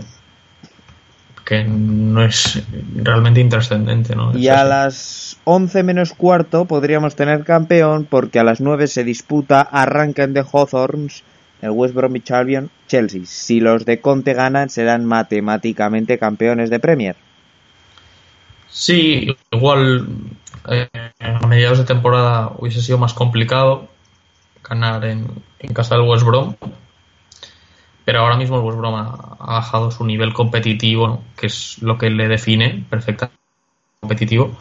que 1.45 1.63
no 1.63 2.23
es 2.23 2.63
realmente 2.95 3.41
intrascendente. 3.41 4.15
¿no? 4.15 4.37
Y 4.37 4.47
a 4.47 4.63
las 4.63 5.37
11 5.43 5.83
menos 5.83 6.13
cuarto 6.13 6.65
podríamos 6.65 7.15
tener 7.15 7.43
campeón, 7.43 8.07
porque 8.09 8.39
a 8.39 8.43
las 8.43 8.61
9 8.61 8.87
se 8.87 9.03
disputa 9.03 9.61
Arranquen 9.61 10.33
de 10.33 10.41
Hawthorns 10.41 11.23
el 11.63 11.71
West 11.71 11.95
Bromwich 11.95 12.29
Albion 12.31 12.69
Chelsea. 12.87 13.21
Si 13.25 13.61
los 13.61 13.85
de 13.85 14.01
Conte 14.01 14.33
ganan, 14.33 14.69
serán 14.69 15.05
matemáticamente 15.05 16.19
campeones 16.19 16.69
de 16.69 16.79
Premier. 16.79 17.15
Sí, 18.67 19.33
igual 19.49 20.07
eh, 20.67 20.89
a 21.19 21.47
mediados 21.47 21.77
de 21.77 21.85
temporada 21.85 22.51
hubiese 22.57 22.81
sido 22.81 22.97
más 22.97 23.13
complicado 23.13 23.87
ganar 24.61 25.05
en, 25.05 25.27
casa 25.73 25.95
del 25.95 26.05
West 26.05 26.25
Brom. 26.25 26.55
Pero 28.05 28.19
ahora 28.19 28.35
mismo 28.35 28.57
el 28.57 28.63
West 28.63 28.77
Brom 28.77 28.95
ha, 28.95 29.35
bajado 29.39 29.91
su 29.91 30.05
nivel 30.05 30.33
competitivo, 30.33 31.23
que 31.37 31.47
es 31.47 31.81
lo 31.81 31.97
que 31.97 32.09
le 32.09 32.27
define 32.27 32.85
perfectamente 32.89 33.37
competitivo. 34.01 34.57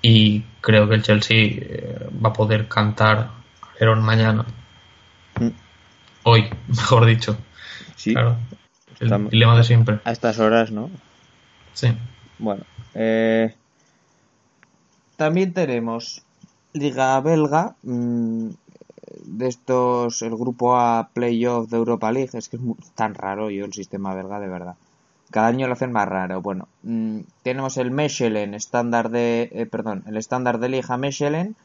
Y 0.00 0.42
creo 0.60 0.88
que 0.88 0.96
el 0.96 1.02
Chelsea 1.02 1.36
eh, 1.36 2.08
va 2.24 2.30
a 2.30 2.32
poder 2.32 2.66
cantar 2.66 3.30
a 3.80 3.94
mañana. 3.96 4.44
Mm. 5.40 5.48
Hoy, 6.24 6.48
mejor 6.68 7.06
dicho. 7.06 7.36
Sí. 7.96 8.12
Claro. 8.12 8.36
El 9.00 9.28
dilema 9.30 9.56
de 9.56 9.64
siempre. 9.64 9.98
A 10.04 10.12
estas 10.12 10.38
horas, 10.38 10.70
¿no? 10.70 10.90
Sí. 11.74 11.88
Bueno. 12.38 12.64
Eh, 12.94 13.54
también 15.16 15.52
tenemos 15.52 16.22
Liga 16.72 17.20
Belga, 17.20 17.74
mm, 17.82 18.50
de 19.24 19.48
estos, 19.48 20.22
el 20.22 20.36
grupo 20.36 20.76
A 20.76 21.10
Playoff 21.12 21.70
de 21.70 21.76
Europa 21.76 22.12
League, 22.12 22.30
es 22.34 22.48
que 22.48 22.56
es 22.56 22.62
tan 22.94 23.14
raro 23.14 23.50
yo 23.50 23.64
el 23.64 23.72
sistema 23.72 24.14
belga, 24.14 24.40
de 24.40 24.48
verdad. 24.48 24.74
Cada 25.30 25.48
año 25.48 25.66
lo 25.66 25.72
hacen 25.72 25.92
más 25.92 26.08
raro. 26.08 26.42
Bueno, 26.42 26.68
mm, 26.82 27.20
tenemos 27.42 27.76
el 27.78 27.90
Mechelen, 27.90 28.54
estándar 28.54 29.10
de, 29.10 29.48
eh, 29.52 29.66
perdón, 29.66 30.04
el 30.06 30.16
estándar 30.16 30.58
de 30.58 30.68
Liga 30.68 30.96
Mechelen, 30.96 31.56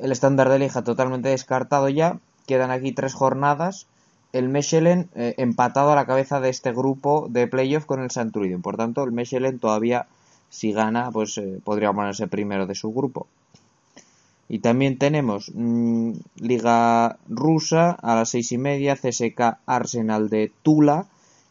el 0.00 0.12
estándar 0.12 0.48
de 0.48 0.58
Liga 0.58 0.82
totalmente 0.82 1.28
descartado 1.28 1.88
ya, 1.88 2.18
quedan 2.46 2.70
aquí 2.70 2.92
tres 2.92 3.14
jornadas, 3.14 3.86
el 4.32 4.48
Mechelen 4.48 5.08
eh, 5.14 5.34
empatado 5.38 5.92
a 5.92 5.96
la 5.96 6.06
cabeza 6.06 6.40
de 6.40 6.48
este 6.48 6.72
grupo 6.72 7.26
de 7.28 7.46
playoff 7.46 7.84
con 7.84 8.00
el 8.00 8.10
Santruiden. 8.10 8.62
Por 8.62 8.76
tanto, 8.76 9.04
el 9.04 9.12
Mechelen 9.12 9.58
todavía 9.58 10.06
si 10.48 10.72
gana, 10.72 11.10
pues 11.10 11.38
eh, 11.38 11.60
podría 11.64 11.92
ponerse 11.92 12.28
primero 12.28 12.66
de 12.66 12.74
su 12.74 12.92
grupo. 12.92 13.26
Y 14.48 14.58
también 14.58 14.98
tenemos 14.98 15.50
mm, 15.54 16.12
Liga 16.36 17.18
Rusa 17.28 17.92
a 17.92 18.16
las 18.16 18.30
seis 18.30 18.52
y 18.52 18.58
media, 18.58 18.96
CSK 18.96 19.58
Arsenal 19.66 20.28
de 20.28 20.52
Tula, 20.62 21.06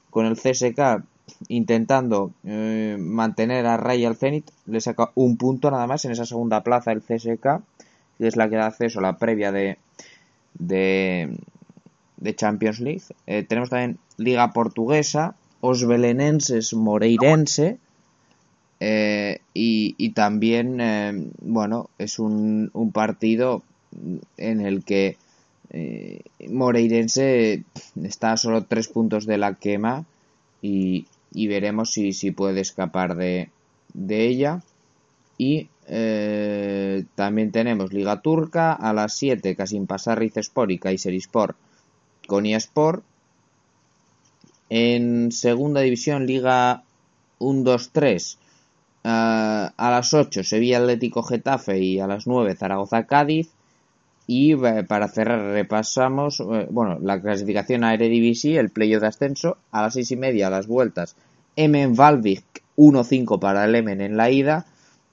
con 0.10 0.25
el 0.25 0.36
CSK 0.38 1.04
intentando 1.47 2.32
eh, 2.43 2.97
mantener 2.99 3.65
a 3.65 3.77
Ray 3.77 4.06
al 4.06 4.15
Zenit, 4.15 4.49
le 4.65 4.82
saca 4.82 5.12
un 5.15 5.38
punto 5.38 5.71
nada 5.71 5.88
más 5.88 6.06
en 6.06 6.12
esa 6.12 6.25
segunda 6.25 6.63
plaza 6.63 6.91
el 6.91 7.01
CSK, 7.01 7.62
que 8.17 8.27
es 8.27 8.36
la 8.36 8.49
que 8.49 8.58
da 8.58 8.67
acceso 8.67 8.99
a 8.99 9.04
la 9.04 9.17
previa 9.17 9.51
de, 9.51 9.77
de, 10.54 11.36
Champions 12.36 12.80
League. 12.80 13.04
Eh, 13.27 13.43
tenemos 13.43 13.69
también 13.69 13.97
Liga 14.17 14.51
Portuguesa, 14.51 15.36
Osbelenenses 15.62 16.73
Moreirense, 16.73 17.80
eh, 18.84 19.41
y, 19.54 20.10
también, 20.13 20.82
eh, 20.82 21.28
bueno, 21.39 21.91
es 22.00 22.17
un, 22.17 22.72
un, 22.74 22.91
partido 22.91 23.62
en 24.38 24.60
el 24.60 24.84
que 24.84 25.17
eh, 25.70 26.22
Moreirense 26.50 27.63
está 28.02 28.32
a 28.32 28.38
solo 28.38 28.63
tres 28.63 28.88
puntos 28.88 29.28
de 29.28 29.38
la 29.38 29.54
quema 29.54 30.06
y, 30.63 31.06
y 31.32 31.46
veremos 31.46 31.91
si, 31.91 32.12
si, 32.13 32.32
puede 32.32 32.62
escapar 32.62 33.15
de, 33.15 33.52
de 33.94 34.26
ella. 34.26 34.63
Y 35.38 35.70
también 37.15 37.52
tenemos 37.52 37.94
Liga 37.94 38.22
Turca 38.22 38.74
a 38.74 38.94
las 38.94 39.13
7, 39.15 39.56
casi 39.56 39.76
sin 39.76 39.86
pasar 39.86 40.20
Rizespor 40.20 40.72
y 40.72 40.80
Kayserispor 40.80 41.56
con 42.28 42.48
Iaspor. 42.48 43.04
En 44.70 45.32
segunda 45.32 45.82
división, 45.82 46.26
Liga 46.26 46.84
1-2-3 47.39 48.38
a 49.04 49.74
las 49.78 50.14
8 50.14 50.44
Sevilla 50.44 50.78
Atlético 50.78 51.24
Getafe 51.24 51.80
y 51.80 52.00
a 52.00 52.08
las 52.08 52.28
9 52.28 52.56
Zaragoza 52.56 53.06
Cádiz. 53.06 53.50
Y 54.28 54.54
eh, 54.54 54.84
para 54.88 55.08
cerrar 55.08 55.42
repasamos 55.52 56.40
eh, 56.40 56.68
bueno 56.70 57.00
la 57.02 57.20
clasificación 57.22 57.84
a 57.84 57.94
Eredivisie, 57.94 58.60
el 58.60 58.70
playo 58.70 59.00
de 59.00 59.08
ascenso, 59.08 59.58
a 59.72 59.82
las 59.82 59.96
6 59.96 60.12
y 60.12 60.16
media 60.16 60.50
las 60.50 60.68
vueltas. 60.68 61.16
Emen 61.56 61.96
Valvik 61.96 62.46
1-5 62.78 63.40
para 63.40 63.66
el 63.66 63.76
Emen 63.76 64.02
en 64.02 64.18
la 64.18 64.30
ida. 64.30 64.66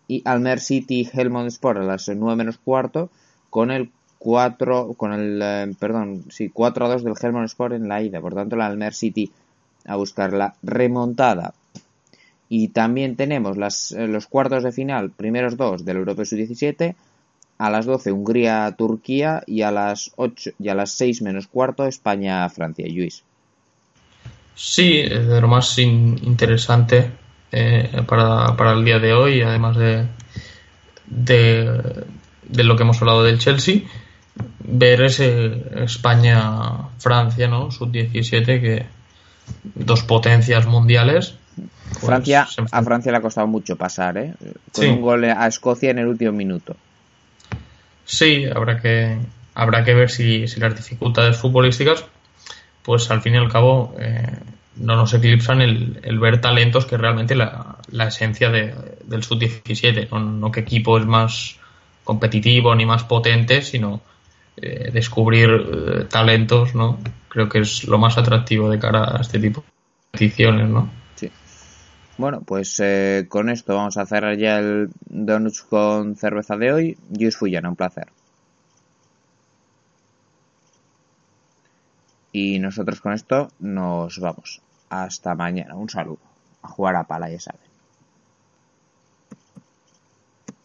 Y 0.06 0.22
Almer 0.24 0.60
City 0.60 1.08
Helmond 1.12 1.48
Sport 1.48 1.80
a 1.80 1.82
las 1.82 2.08
9 2.08 2.36
menos 2.36 2.58
cuarto 2.58 3.10
con 3.50 3.70
el 3.70 3.90
4 4.18 4.94
con 4.94 5.12
el 5.12 5.40
eh, 5.42 5.74
perdón, 5.78 6.24
sí, 6.30 6.48
4 6.48 6.86
a 6.86 6.88
2 6.88 7.04
del 7.04 7.14
Helmond 7.20 7.46
Sport 7.46 7.74
en 7.74 7.88
la 7.88 8.02
ida, 8.02 8.20
por 8.20 8.34
tanto 8.34 8.56
la 8.56 8.66
Almer 8.66 8.94
City 8.94 9.30
a 9.84 9.96
buscar 9.96 10.32
la 10.32 10.54
remontada 10.62 11.54
y 12.48 12.68
también 12.68 13.16
tenemos 13.16 13.56
las, 13.56 13.92
eh, 13.92 14.06
los 14.06 14.26
cuartos 14.26 14.62
de 14.62 14.72
final, 14.72 15.10
primeros 15.10 15.56
dos 15.56 15.84
del 15.84 15.98
Europeo 15.98 16.24
Sub-17, 16.24 16.94
a 17.58 17.70
las 17.70 17.86
12 17.86 18.12
Hungría-Turquía 18.12 19.42
y 19.46 19.62
a 19.62 19.70
las 19.70 20.12
8 20.16 20.52
y 20.58 20.68
a 20.68 20.74
las 20.74 20.92
6 20.92 21.22
menos 21.22 21.48
cuarto 21.48 21.86
España-Francia. 21.86 22.86
Luis. 22.88 23.24
Sí, 24.54 25.00
es 25.00 25.26
de 25.26 25.40
lo 25.40 25.48
más 25.48 25.78
interesante 25.78 27.10
eh, 27.52 28.02
para, 28.06 28.72
el 28.72 28.84
día 28.84 28.98
de 28.98 29.12
hoy, 29.12 29.42
además 29.42 29.76
de, 29.76 30.06
de, 31.06 32.04
de, 32.44 32.64
lo 32.64 32.76
que 32.76 32.82
hemos 32.82 33.00
hablado 33.00 33.24
del 33.24 33.38
Chelsea, 33.38 33.82
ver 34.60 35.02
ese 35.02 35.64
España-Francia, 35.84 37.48
¿no? 37.48 37.70
Sub-17, 37.70 38.44
que 38.60 38.86
dos 39.74 40.02
potencias 40.02 40.66
mundiales 40.66 41.36
pues 41.92 42.04
Francia, 42.04 42.46
a 42.70 42.82
Francia 42.82 43.12
le 43.12 43.18
ha 43.18 43.20
costado 43.20 43.46
mucho 43.46 43.76
pasar, 43.76 44.18
¿eh? 44.18 44.34
Con 44.72 44.88
un 44.88 45.00
gol 45.00 45.24
a 45.24 45.46
Escocia 45.46 45.90
en 45.90 45.98
el 45.98 46.06
último 46.06 46.32
minuto. 46.32 46.76
Sí, 48.04 48.46
habrá 48.46 48.80
que, 48.80 49.18
habrá 49.54 49.84
que 49.84 49.94
ver 49.94 50.10
si, 50.10 50.46
las 50.56 50.76
dificultades 50.76 51.36
futbolísticas, 51.36 52.04
pues 52.82 53.10
al 53.10 53.20
fin 53.20 53.34
y 53.34 53.38
al 53.38 53.50
cabo, 53.50 53.94
eh, 53.98 54.26
no 54.76 54.96
nos 54.96 55.12
eclipsan 55.12 55.60
el, 55.60 56.18
ver 56.18 56.40
talentos 56.40 56.86
que 56.86 56.96
realmente 56.96 57.34
la, 57.34 57.76
la 57.90 58.08
esencia 58.08 58.50
del 58.50 59.22
sub-17, 59.22 60.08
no, 60.10 60.20
no 60.20 60.52
qué 60.52 60.60
equipo 60.60 60.98
es 60.98 61.04
más 61.04 61.56
competitivo 62.04 62.74
ni 62.74 62.86
más 62.86 63.04
potente, 63.04 63.60
sino 63.60 64.00
eh, 64.56 64.90
descubrir 64.92 65.50
eh, 65.50 66.04
talentos, 66.04 66.74
¿no? 66.74 66.98
Creo 67.28 67.48
que 67.48 67.60
es 67.60 67.84
lo 67.84 67.98
más 67.98 68.18
atractivo 68.18 68.70
de 68.70 68.78
cara 68.78 69.16
a 69.16 69.20
este 69.20 69.38
tipo 69.38 69.60
de 69.60 69.66
competiciones, 70.10 70.68
¿no? 70.68 70.90
Bueno, 72.18 72.40
pues 72.40 72.80
eh, 72.80 73.26
con 73.28 73.48
esto 73.48 73.76
vamos 73.76 73.96
a 73.96 74.04
cerrar 74.04 74.36
ya 74.36 74.58
el 74.58 74.90
Donuts 75.06 75.62
con 75.62 76.16
cerveza 76.16 76.56
de 76.56 76.72
hoy. 76.72 76.98
Luis 77.16 77.36
Fullana, 77.36 77.68
un 77.68 77.76
placer. 77.76 78.08
Y 82.32 82.58
nosotros 82.58 83.00
con 83.00 83.12
esto 83.12 83.52
nos 83.60 84.18
vamos. 84.18 84.60
Hasta 84.90 85.36
mañana. 85.36 85.76
Un 85.76 85.88
saludo. 85.88 86.18
A 86.62 86.68
jugar 86.68 86.96
a 86.96 87.04
pala, 87.04 87.30
ya 87.30 87.38
sabes. 87.38 87.67